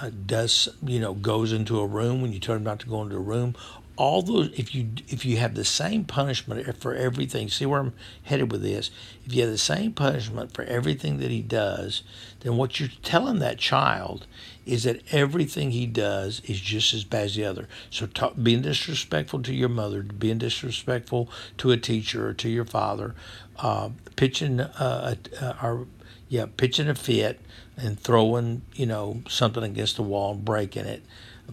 uh, 0.00 0.10
does 0.26 0.68
you 0.82 1.00
know 1.00 1.14
goes 1.14 1.52
into 1.52 1.80
a 1.80 1.86
room 1.86 2.20
when 2.20 2.32
you 2.32 2.38
tell 2.38 2.56
him 2.56 2.64
not 2.64 2.80
to 2.80 2.86
go 2.86 3.02
into 3.02 3.16
a 3.16 3.20
room 3.20 3.54
all 3.98 4.22
those 4.22 4.56
if 4.56 4.74
you 4.74 4.88
if 5.08 5.26
you 5.26 5.36
have 5.38 5.54
the 5.54 5.64
same 5.64 6.04
punishment 6.04 6.80
for 6.80 6.94
everything 6.94 7.48
see 7.48 7.66
where 7.66 7.80
i'm 7.80 7.92
headed 8.22 8.50
with 8.52 8.62
this? 8.62 8.90
If 9.26 9.34
you 9.34 9.42
have 9.42 9.50
the 9.50 9.58
same 9.58 9.92
punishment 9.92 10.54
for 10.54 10.62
everything 10.64 11.18
that 11.18 11.32
he 11.32 11.42
does 11.42 12.02
then 12.40 12.56
what 12.56 12.78
you're 12.78 12.90
telling 13.02 13.40
that 13.40 13.58
child 13.58 14.26
is 14.64 14.84
that 14.84 15.02
everything 15.12 15.72
he 15.72 15.86
does 15.86 16.40
is 16.44 16.60
just 16.60 16.94
as 16.94 17.02
bad 17.02 17.24
as 17.24 17.34
the 17.34 17.44
other. 17.44 17.66
So 17.90 18.06
talk, 18.06 18.34
being 18.40 18.62
disrespectful 18.62 19.42
to 19.42 19.54
your 19.54 19.68
mother 19.68 20.02
being 20.02 20.38
disrespectful 20.38 21.28
to 21.58 21.72
a 21.72 21.76
teacher 21.76 22.28
or 22.28 22.34
to 22.34 22.48
your 22.48 22.66
father 22.66 23.16
uh, 23.58 23.90
pitching 24.14 24.60
uh, 24.60 25.16
a, 25.40 25.44
uh, 25.44 25.84
yeah 26.28 26.46
pitching 26.56 26.88
a 26.88 26.94
fit 26.94 27.40
and 27.76 27.98
throwing 27.98 28.62
you 28.74 28.86
know 28.86 29.22
something 29.28 29.64
against 29.64 29.96
the 29.96 30.02
wall 30.02 30.32
and 30.34 30.44
breaking 30.44 30.84
it 30.84 31.02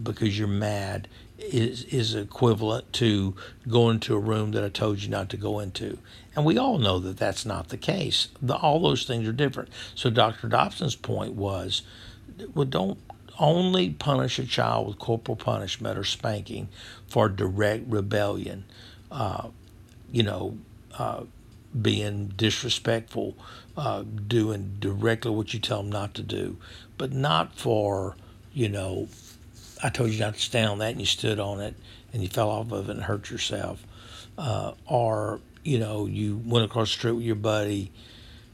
because 0.00 0.38
you're 0.38 0.46
mad 0.46 1.08
is 1.52 1.84
is 1.84 2.14
equivalent 2.14 2.92
to 2.94 3.34
going 3.68 4.00
to 4.00 4.14
a 4.14 4.18
room 4.18 4.52
that 4.52 4.64
I 4.64 4.68
told 4.68 5.02
you 5.02 5.08
not 5.08 5.28
to 5.30 5.36
go 5.36 5.58
into. 5.58 5.98
And 6.34 6.44
we 6.44 6.58
all 6.58 6.78
know 6.78 6.98
that 6.98 7.16
that's 7.16 7.46
not 7.46 7.68
the 7.68 7.76
case. 7.76 8.28
The, 8.42 8.56
all 8.56 8.80
those 8.80 9.04
things 9.04 9.26
are 9.26 9.32
different. 9.32 9.70
So 9.94 10.10
Dr. 10.10 10.48
Dobson's 10.48 10.96
point 10.96 11.32
was, 11.32 11.82
well, 12.54 12.66
don't 12.66 12.98
only 13.38 13.90
punish 13.90 14.38
a 14.38 14.44
child 14.44 14.86
with 14.86 14.98
corporal 14.98 15.36
punishment 15.36 15.98
or 15.98 16.04
spanking 16.04 16.68
for 17.08 17.28
direct 17.28 17.84
rebellion. 17.88 18.64
Uh, 19.10 19.48
you 20.12 20.22
know, 20.22 20.58
uh, 20.98 21.24
being 21.80 22.28
disrespectful, 22.36 23.36
uh, 23.76 24.02
doing 24.26 24.76
directly 24.78 25.30
what 25.30 25.52
you 25.52 25.60
tell 25.60 25.82
them 25.82 25.90
not 25.90 26.14
to 26.14 26.22
do, 26.22 26.56
but 26.96 27.12
not 27.12 27.54
for, 27.54 28.16
you 28.52 28.68
know, 28.68 29.08
I 29.82 29.90
told 29.90 30.10
you 30.10 30.20
not 30.20 30.34
to 30.34 30.40
stand 30.40 30.68
on 30.70 30.78
that 30.78 30.92
and 30.92 31.00
you 31.00 31.06
stood 31.06 31.38
on 31.38 31.60
it 31.60 31.74
and 32.12 32.22
you 32.22 32.28
fell 32.28 32.50
off 32.50 32.72
of 32.72 32.88
it 32.88 32.92
and 32.92 33.04
hurt 33.04 33.30
yourself. 33.30 33.84
Uh, 34.38 34.72
or, 34.86 35.40
you 35.64 35.78
know, 35.78 36.06
you 36.06 36.40
went 36.44 36.64
across 36.64 36.88
the 36.88 36.98
street 36.98 37.12
with 37.12 37.24
your 37.24 37.36
buddy 37.36 37.92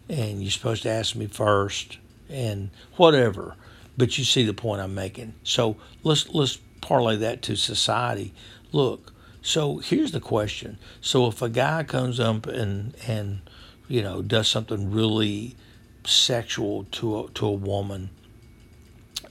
and 0.09 0.43
you're 0.43 0.51
supposed 0.51 0.83
to 0.83 0.91
ask 0.91 1.15
me 1.15 1.27
first 1.27 1.99
and 2.29 2.71
whatever. 2.97 3.57
But 3.97 4.19
you 4.19 4.25
see 4.25 4.45
the 4.45 4.55
point 4.55 4.81
I'm 4.81 4.95
making. 4.95 5.35
So 5.45 5.77
let's 6.03 6.29
let's 6.31 6.59
parlay 6.81 7.17
that 7.17 7.43
to 7.43 7.57
society. 7.57 8.33
Look, 8.73 9.13
so 9.43 9.79
here's 9.79 10.13
the 10.13 10.21
question. 10.21 10.79
So 11.01 11.27
if 11.27 11.43
a 11.43 11.49
guy 11.49 11.83
comes 11.85 12.19
up 12.19 12.47
and 12.47 12.95
and 13.07 13.43
you 13.89 14.03
know 14.03 14.23
does 14.23 14.49
something 14.49 14.91
really 14.91 15.57
sexual 16.05 16.85
to 16.93 17.21
a, 17.21 17.31
to 17.33 17.47
a 17.47 17.53
woman, 17.53 18.11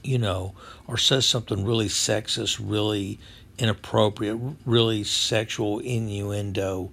you 0.02 0.18
know, 0.18 0.54
or 0.86 0.96
says 0.96 1.26
something 1.26 1.64
really 1.64 1.88
sexist, 1.88 2.60
really 2.62 3.18
inappropriate, 3.58 4.38
really 4.64 5.04
sexual 5.04 5.78
innuendo 5.80 6.90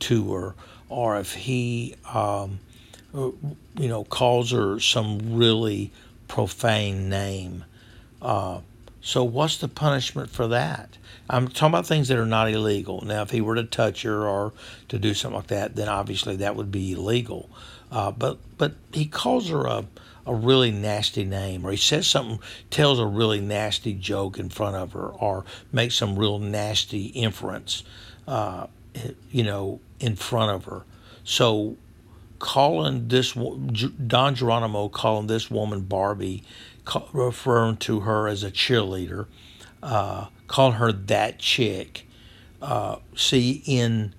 to 0.00 0.32
her, 0.32 0.54
or 0.88 1.18
if 1.18 1.34
he, 1.34 1.94
um, 2.12 2.60
you 3.14 3.88
know, 3.88 4.04
calls 4.04 4.50
her 4.50 4.78
some 4.78 5.34
really 5.34 5.90
profane 6.28 7.08
name. 7.08 7.64
Uh, 8.20 8.60
so, 9.00 9.24
what's 9.24 9.58
the 9.58 9.68
punishment 9.68 10.30
for 10.30 10.46
that? 10.48 10.96
I'm 11.28 11.48
talking 11.48 11.68
about 11.68 11.86
things 11.86 12.08
that 12.08 12.18
are 12.18 12.26
not 12.26 12.50
illegal. 12.50 13.00
Now, 13.04 13.22
if 13.22 13.30
he 13.30 13.40
were 13.40 13.54
to 13.54 13.64
touch 13.64 14.02
her 14.02 14.26
or 14.26 14.52
to 14.88 14.98
do 14.98 15.14
something 15.14 15.36
like 15.36 15.46
that, 15.48 15.76
then 15.76 15.88
obviously 15.88 16.36
that 16.36 16.56
would 16.56 16.70
be 16.70 16.92
illegal. 16.92 17.50
Uh, 17.90 18.10
but 18.10 18.38
but 18.58 18.74
he 18.92 19.06
calls 19.06 19.48
her 19.50 19.64
a 19.64 19.84
a 20.26 20.34
really 20.34 20.70
nasty 20.70 21.24
name, 21.24 21.66
or 21.66 21.70
he 21.70 21.76
says 21.76 22.06
something, 22.06 22.38
tells 22.70 22.98
a 22.98 23.06
really 23.06 23.40
nasty 23.40 23.94
joke 23.94 24.38
in 24.38 24.48
front 24.48 24.76
of 24.76 24.92
her, 24.92 25.08
or 25.08 25.44
makes 25.72 25.96
some 25.96 26.18
real 26.18 26.38
nasty 26.38 27.06
inference, 27.06 27.82
uh, 28.28 28.66
you 29.30 29.42
know, 29.42 29.80
in 30.00 30.16
front 30.16 30.52
of 30.52 30.64
her. 30.64 30.84
So, 31.24 31.76
calling 32.38 33.08
this 33.08 33.32
Don 33.34 34.34
Geronimo 34.34 34.88
calling 34.88 35.28
this 35.28 35.50
woman 35.50 35.82
Barbie, 35.82 36.42
referring 37.12 37.76
to 37.78 38.00
her 38.00 38.26
as 38.26 38.42
a 38.42 38.50
cheerleader, 38.50 39.26
uh, 39.82 40.26
calling 40.46 40.74
her 40.74 40.92
that 40.92 41.38
chick. 41.38 42.06
Uh, 42.60 42.96
see, 43.16 43.62
in 43.66 44.14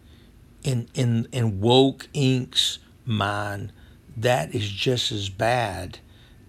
in 0.63 0.87
in 0.93 1.27
in 1.31 1.61
woke 1.61 2.07
Inc.'s 2.13 2.79
mind 3.05 3.71
that 4.17 4.53
is 4.53 4.69
just 4.69 5.11
as 5.11 5.29
bad 5.29 5.99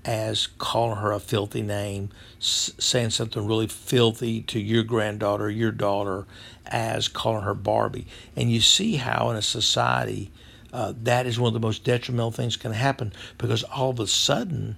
as 0.04 0.46
calling 0.58 0.98
her 0.98 1.12
a 1.12 1.20
filthy 1.20 1.62
name, 1.62 2.10
saying 2.38 3.10
something 3.10 3.46
really 3.46 3.66
filthy 3.66 4.42
to 4.42 4.60
your 4.60 4.82
granddaughter, 4.82 5.48
your 5.48 5.72
daughter, 5.72 6.26
as 6.66 7.08
calling 7.08 7.42
her 7.42 7.54
Barbie. 7.54 8.06
And 8.36 8.50
you 8.50 8.60
see 8.60 8.96
how 8.96 9.30
in 9.30 9.36
a 9.36 9.42
society 9.42 10.30
uh, 10.74 10.92
that 11.04 11.24
is 11.24 11.38
one 11.38 11.48
of 11.48 11.54
the 11.54 11.66
most 11.66 11.84
detrimental 11.84 12.32
things 12.32 12.56
can 12.56 12.72
happen 12.72 13.12
because 13.38 13.62
all 13.62 13.90
of 13.90 14.00
a 14.00 14.08
sudden 14.08 14.76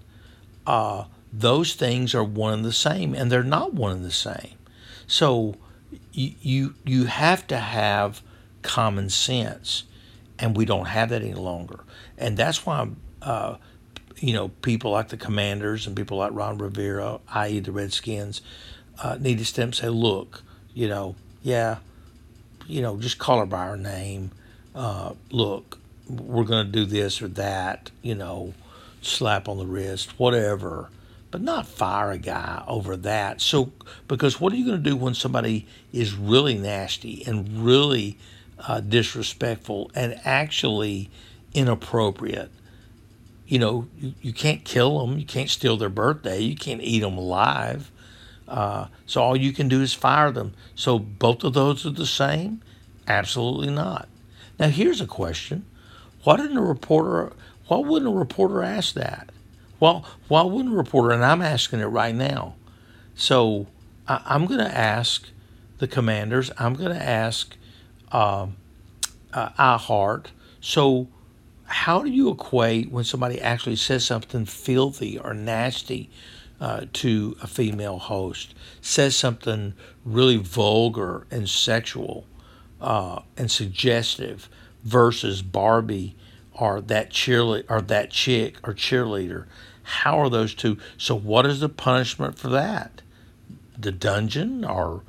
uh, 0.66 1.04
those 1.32 1.74
things 1.74 2.14
are 2.14 2.22
one 2.22 2.52
and 2.52 2.64
the 2.64 2.72
same, 2.72 3.14
and 3.14 3.32
they're 3.32 3.42
not 3.42 3.72
one 3.72 3.92
and 3.92 4.04
the 4.04 4.10
same. 4.10 4.56
So 5.06 5.56
you 6.12 6.34
you, 6.40 6.74
you 6.84 7.04
have 7.06 7.46
to 7.46 7.56
have 7.56 8.22
common 8.62 9.08
sense, 9.08 9.84
and 10.38 10.56
we 10.56 10.64
don't 10.64 10.86
have 10.86 11.08
that 11.08 11.22
any 11.22 11.34
longer 11.34 11.80
and 12.18 12.36
that's 12.36 12.64
why 12.64 12.88
uh, 13.22 13.56
you 14.18 14.32
know 14.32 14.48
people 14.48 14.90
like 14.90 15.08
the 15.08 15.16
Commanders 15.16 15.86
and 15.86 15.96
people 15.96 16.18
like 16.18 16.32
Ron 16.32 16.58
Rivera, 16.58 17.20
i.e., 17.28 17.60
the 17.60 17.72
Redskins, 17.72 18.40
uh, 19.02 19.16
need 19.20 19.38
to 19.38 19.44
step 19.44 19.64
and 19.64 19.74
say, 19.74 19.88
look, 19.88 20.42
you 20.74 20.88
know, 20.88 21.14
yeah, 21.42 21.78
you 22.66 22.82
know, 22.82 22.96
just 22.96 23.18
call 23.18 23.40
her 23.40 23.46
by 23.46 23.66
her 23.66 23.76
name. 23.76 24.30
Uh, 24.74 25.14
look, 25.30 25.78
we're 26.08 26.44
going 26.44 26.66
to 26.66 26.72
do 26.72 26.84
this 26.84 27.20
or 27.22 27.28
that, 27.28 27.90
you 28.02 28.14
know, 28.14 28.54
slap 29.02 29.48
on 29.48 29.58
the 29.58 29.66
wrist, 29.66 30.18
whatever, 30.18 30.90
but 31.30 31.40
not 31.40 31.66
fire 31.66 32.12
a 32.12 32.18
guy 32.18 32.62
over 32.66 32.96
that. 32.96 33.40
So, 33.40 33.72
because 34.08 34.40
what 34.40 34.52
are 34.52 34.56
you 34.56 34.66
going 34.66 34.82
to 34.82 34.90
do 34.90 34.96
when 34.96 35.14
somebody 35.14 35.66
is 35.92 36.14
really 36.14 36.56
nasty 36.56 37.24
and 37.26 37.64
really 37.64 38.18
uh, 38.66 38.80
disrespectful 38.80 39.90
and 39.94 40.18
actually 40.24 41.10
inappropriate. 41.56 42.50
You 43.46 43.58
know, 43.58 43.88
you, 43.98 44.14
you 44.20 44.32
can't 44.32 44.64
kill 44.64 45.06
them, 45.06 45.18
you 45.18 45.24
can't 45.24 45.48
steal 45.48 45.76
their 45.76 45.88
birthday, 45.88 46.40
you 46.40 46.56
can't 46.56 46.82
eat 46.82 47.00
them 47.00 47.16
alive. 47.16 47.90
Uh, 48.46 48.86
so 49.06 49.22
all 49.22 49.36
you 49.36 49.52
can 49.52 49.68
do 49.68 49.80
is 49.80 49.92
fire 49.92 50.30
them. 50.30 50.54
So 50.74 50.98
both 50.98 51.42
of 51.42 51.54
those 51.54 51.84
are 51.86 51.90
the 51.90 52.06
same? 52.06 52.62
Absolutely 53.08 53.72
not. 53.72 54.08
Now 54.58 54.68
here's 54.68 55.00
a 55.00 55.06
question: 55.06 55.64
Why 56.24 56.36
didn't 56.36 56.56
a 56.56 56.62
reporter? 56.62 57.32
Why 57.68 57.78
wouldn't 57.78 58.12
a 58.12 58.16
reporter 58.16 58.62
ask 58.62 58.94
that? 58.94 59.30
Well, 59.80 60.06
why 60.28 60.42
wouldn't 60.42 60.74
a 60.74 60.76
reporter? 60.76 61.12
And 61.12 61.24
I'm 61.24 61.42
asking 61.42 61.80
it 61.80 61.86
right 61.86 62.14
now. 62.14 62.54
So 63.14 63.66
I, 64.08 64.34
am 64.34 64.46
going 64.46 64.60
to 64.60 64.76
ask 64.76 65.28
the 65.78 65.88
commanders. 65.88 66.50
I'm 66.58 66.74
going 66.74 66.92
to 66.92 67.02
ask 67.02 67.56
uh, 68.12 68.46
uh, 69.32 69.48
iHeart. 69.50 70.26
So 70.60 71.08
how 71.66 72.02
do 72.02 72.10
you 72.10 72.30
equate 72.30 72.90
when 72.90 73.04
somebody 73.04 73.40
actually 73.40 73.76
says 73.76 74.04
something 74.04 74.44
filthy 74.44 75.18
or 75.18 75.34
nasty 75.34 76.10
uh, 76.60 76.86
to 76.94 77.36
a 77.42 77.46
female 77.46 77.98
host, 77.98 78.54
says 78.80 79.16
something 79.16 79.74
really 80.04 80.36
vulgar 80.36 81.26
and 81.30 81.48
sexual 81.48 82.26
uh, 82.80 83.20
and 83.36 83.50
suggestive 83.50 84.48
versus 84.84 85.42
Barbie 85.42 86.14
or 86.52 86.80
that 86.80 87.10
cheerleader 87.10 87.64
or 87.68 87.82
that 87.82 88.10
chick 88.10 88.56
or 88.66 88.72
cheerleader? 88.72 89.46
How 89.82 90.18
are 90.20 90.30
those 90.30 90.54
two? 90.54 90.78
So, 90.96 91.14
what 91.14 91.46
is 91.46 91.60
the 91.60 91.68
punishment 91.68 92.38
for 92.38 92.48
that? 92.48 93.02
The 93.78 93.92
dungeon 93.92 94.64
or 94.64 95.02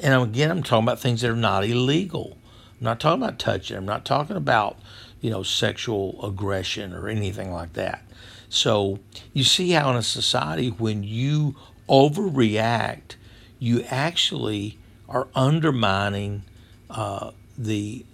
and 0.00 0.22
again, 0.22 0.50
I'm 0.50 0.62
talking 0.62 0.84
about 0.84 1.00
things 1.00 1.20
that 1.20 1.30
are 1.30 1.36
not 1.36 1.64
illegal. 1.64 2.38
I'm 2.80 2.84
not 2.84 3.00
talking 3.00 3.22
about 3.22 3.38
touching. 3.38 3.76
I'm 3.76 3.84
not 3.84 4.04
talking 4.04 4.36
about 4.36 4.78
you 5.24 5.30
know, 5.30 5.42
sexual 5.42 6.22
aggression 6.22 6.92
or 6.92 7.08
anything 7.08 7.50
like 7.50 7.72
that. 7.72 8.02
So 8.50 8.98
you 9.32 9.42
see 9.42 9.70
how 9.70 9.90
in 9.90 9.96
a 9.96 10.02
society 10.02 10.68
when 10.68 11.02
you 11.02 11.56
overreact, 11.88 13.16
you 13.58 13.84
actually 13.84 14.76
are 15.08 15.26
undermining 15.34 16.42
uh, 16.90 17.30
the 17.56 18.04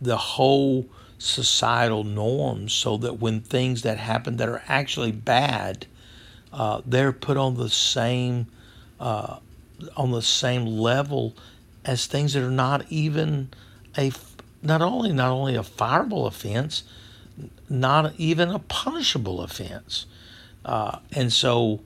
the 0.00 0.16
whole 0.16 0.86
societal 1.18 2.04
norms, 2.04 2.72
so 2.72 2.96
that 2.98 3.18
when 3.18 3.40
things 3.40 3.82
that 3.82 3.98
happen 3.98 4.36
that 4.36 4.48
are 4.48 4.62
actually 4.68 5.10
bad, 5.10 5.88
uh, 6.52 6.82
they're 6.86 7.10
put 7.10 7.36
on 7.36 7.56
the 7.56 7.68
same 7.68 8.46
uh, 9.00 9.38
on 9.96 10.12
the 10.12 10.22
same 10.22 10.66
level 10.66 11.34
as 11.84 12.06
things 12.06 12.34
that 12.34 12.44
are 12.44 12.48
not 12.48 12.86
even 12.92 13.48
a 13.98 14.10
not 14.62 14.82
only 14.82 15.12
not 15.12 15.30
only 15.30 15.56
a 15.56 15.62
fireable 15.62 16.26
offense, 16.26 16.84
not 17.68 18.12
even 18.18 18.50
a 18.50 18.58
punishable 18.58 19.40
offense. 19.40 20.06
Uh, 20.64 20.98
and 21.12 21.32
so 21.32 21.80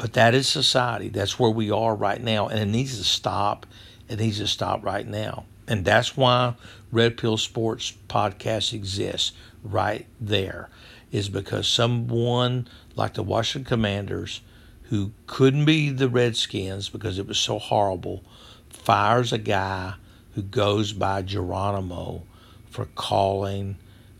but 0.00 0.14
that 0.14 0.32
is 0.32 0.48
society. 0.48 1.10
That's 1.10 1.38
where 1.38 1.50
we 1.50 1.70
are 1.70 1.94
right 1.94 2.22
now, 2.22 2.48
and 2.48 2.58
it 2.58 2.64
needs 2.66 2.96
to 2.96 3.04
stop. 3.04 3.66
It 4.08 4.18
needs 4.18 4.38
to 4.38 4.46
stop 4.46 4.82
right 4.82 5.06
now, 5.06 5.44
and 5.68 5.84
that's 5.84 6.16
why 6.16 6.54
Red 6.90 7.18
Pill 7.18 7.36
Sports 7.36 7.92
podcast 8.08 8.72
exists 8.72 9.32
right 9.62 10.06
there, 10.18 10.70
is 11.12 11.28
because 11.28 11.68
someone 11.68 12.66
like 12.96 13.12
the 13.12 13.22
Washington 13.22 13.68
Commanders, 13.68 14.40
who 14.84 15.12
couldn't 15.26 15.66
be 15.66 15.90
the 15.90 16.08
Redskins 16.08 16.88
because 16.88 17.18
it 17.18 17.26
was 17.26 17.38
so 17.38 17.58
horrible, 17.58 18.24
fires 18.70 19.34
a 19.34 19.38
guy 19.38 19.96
who 20.34 20.42
goes 20.42 20.92
by 20.92 21.22
Geronimo 21.22 22.22
for 22.68 22.86
calling 22.94 23.76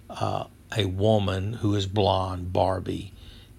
uh, 0.08 0.44
a 0.76 0.84
woman 0.84 1.54
who 1.54 1.74
is 1.74 1.86
blonde 1.86 2.52
Barbie 2.52 3.12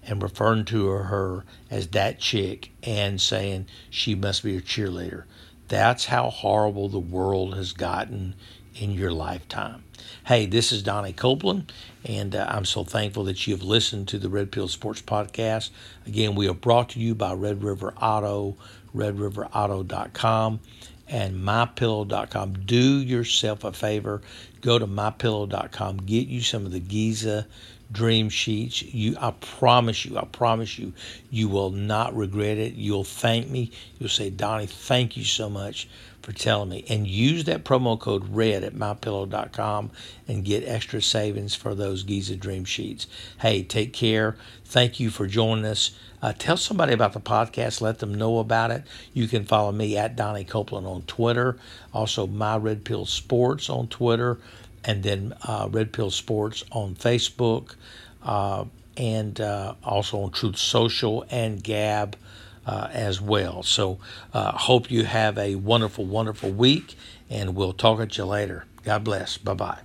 and 0.04 0.22
referring 0.22 0.64
to 0.66 0.88
her 0.88 1.44
as 1.70 1.88
that 1.88 2.18
chick 2.18 2.70
and 2.82 3.20
saying 3.20 3.66
she 3.90 4.14
must 4.14 4.42
be 4.42 4.56
a 4.56 4.60
cheerleader. 4.60 5.24
That's 5.68 6.06
how 6.06 6.30
horrible 6.30 6.88
the 6.88 6.98
world 6.98 7.54
has 7.54 7.72
gotten 7.72 8.34
in 8.74 8.92
your 8.92 9.12
lifetime. 9.12 9.84
Hey, 10.26 10.46
this 10.46 10.72
is 10.72 10.82
Donnie 10.82 11.12
Copeland, 11.12 11.72
and 12.04 12.34
uh, 12.34 12.46
I'm 12.48 12.64
so 12.64 12.84
thankful 12.84 13.24
that 13.24 13.46
you 13.46 13.54
have 13.54 13.62
listened 13.62 14.08
to 14.08 14.18
the 14.18 14.28
Red 14.28 14.50
Pill 14.50 14.68
Sports 14.68 15.02
Podcast. 15.02 15.70
Again, 16.06 16.34
we 16.34 16.48
are 16.48 16.54
brought 16.54 16.90
to 16.90 17.00
you 17.00 17.14
by 17.14 17.32
Red 17.32 17.62
River 17.62 17.94
Auto, 18.00 18.56
redriverauto.com 18.94 20.60
and 21.12 21.44
mypillow.com. 21.44 22.64
Do 22.64 22.98
yourself 22.98 23.64
a 23.64 23.72
favor. 23.72 24.22
Go 24.62 24.78
to 24.78 24.86
mypillow.com. 24.86 25.98
Get 25.98 26.26
you 26.26 26.40
some 26.40 26.64
of 26.64 26.72
the 26.72 26.80
Giza 26.80 27.46
dream 27.92 28.30
sheets. 28.30 28.80
You 28.82 29.16
I 29.20 29.32
promise 29.32 30.06
you, 30.06 30.16
I 30.16 30.24
promise 30.24 30.78
you, 30.78 30.94
you 31.30 31.48
will 31.48 31.70
not 31.70 32.16
regret 32.16 32.56
it. 32.56 32.72
You'll 32.72 33.04
thank 33.04 33.50
me. 33.50 33.70
You'll 33.98 34.08
say, 34.08 34.30
Donnie, 34.30 34.66
thank 34.66 35.18
you 35.18 35.24
so 35.24 35.50
much 35.50 35.86
for 36.22 36.32
telling 36.32 36.68
me. 36.70 36.84
And 36.88 37.06
use 37.06 37.44
that 37.44 37.64
promo 37.64 37.98
code 37.98 38.34
RED 38.34 38.64
at 38.64 38.74
mypillow.com 38.74 39.90
and 40.28 40.44
get 40.44 40.66
extra 40.66 41.02
savings 41.02 41.54
for 41.54 41.74
those 41.74 42.04
Giza 42.04 42.36
Dream 42.36 42.64
Sheets. 42.64 43.06
Hey, 43.40 43.62
take 43.62 43.92
care. 43.92 44.36
Thank 44.64 45.00
you 45.00 45.10
for 45.10 45.26
joining 45.26 45.64
us. 45.64 45.90
Uh, 46.22 46.32
tell 46.38 46.56
somebody 46.56 46.92
about 46.92 47.12
the 47.12 47.20
podcast. 47.20 47.80
Let 47.80 47.98
them 47.98 48.14
know 48.14 48.38
about 48.38 48.70
it. 48.70 48.84
You 49.12 49.26
can 49.26 49.44
follow 49.44 49.72
me 49.72 49.96
at 49.96 50.14
Donnie 50.14 50.44
Copeland 50.44 50.86
on 50.86 51.02
Twitter. 51.02 51.58
Also, 51.92 52.28
My 52.28 52.56
Red 52.56 52.84
Pill 52.84 53.04
Sports 53.04 53.68
on 53.68 53.88
Twitter. 53.88 54.38
And 54.84 55.02
then 55.02 55.34
uh, 55.42 55.68
Red 55.70 55.92
Pill 55.92 56.10
Sports 56.10 56.64
on 56.70 56.94
Facebook. 56.94 57.74
Uh, 58.22 58.66
and 58.96 59.40
uh, 59.40 59.74
also 59.82 60.20
on 60.20 60.30
Truth 60.30 60.58
Social 60.58 61.24
and 61.30 61.62
Gab 61.62 62.16
uh, 62.66 62.88
as 62.92 63.20
well. 63.20 63.62
So, 63.62 63.98
uh, 64.32 64.52
hope 64.52 64.90
you 64.90 65.04
have 65.04 65.38
a 65.38 65.56
wonderful, 65.56 66.04
wonderful 66.04 66.50
week, 66.50 66.96
and 67.28 67.54
we'll 67.54 67.72
talk 67.72 68.00
at 68.00 68.16
you 68.18 68.24
later. 68.24 68.64
God 68.84 69.04
bless. 69.04 69.38
Bye 69.38 69.54
bye. 69.54 69.78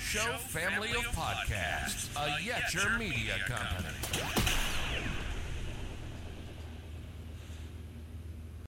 Show 0.00 0.36
family 0.38 0.90
of 0.90 1.04
podcasts, 1.16 2.14
a 2.14 2.38
Yetcher 2.40 2.98
Media 2.98 3.36
Company. 3.48 3.93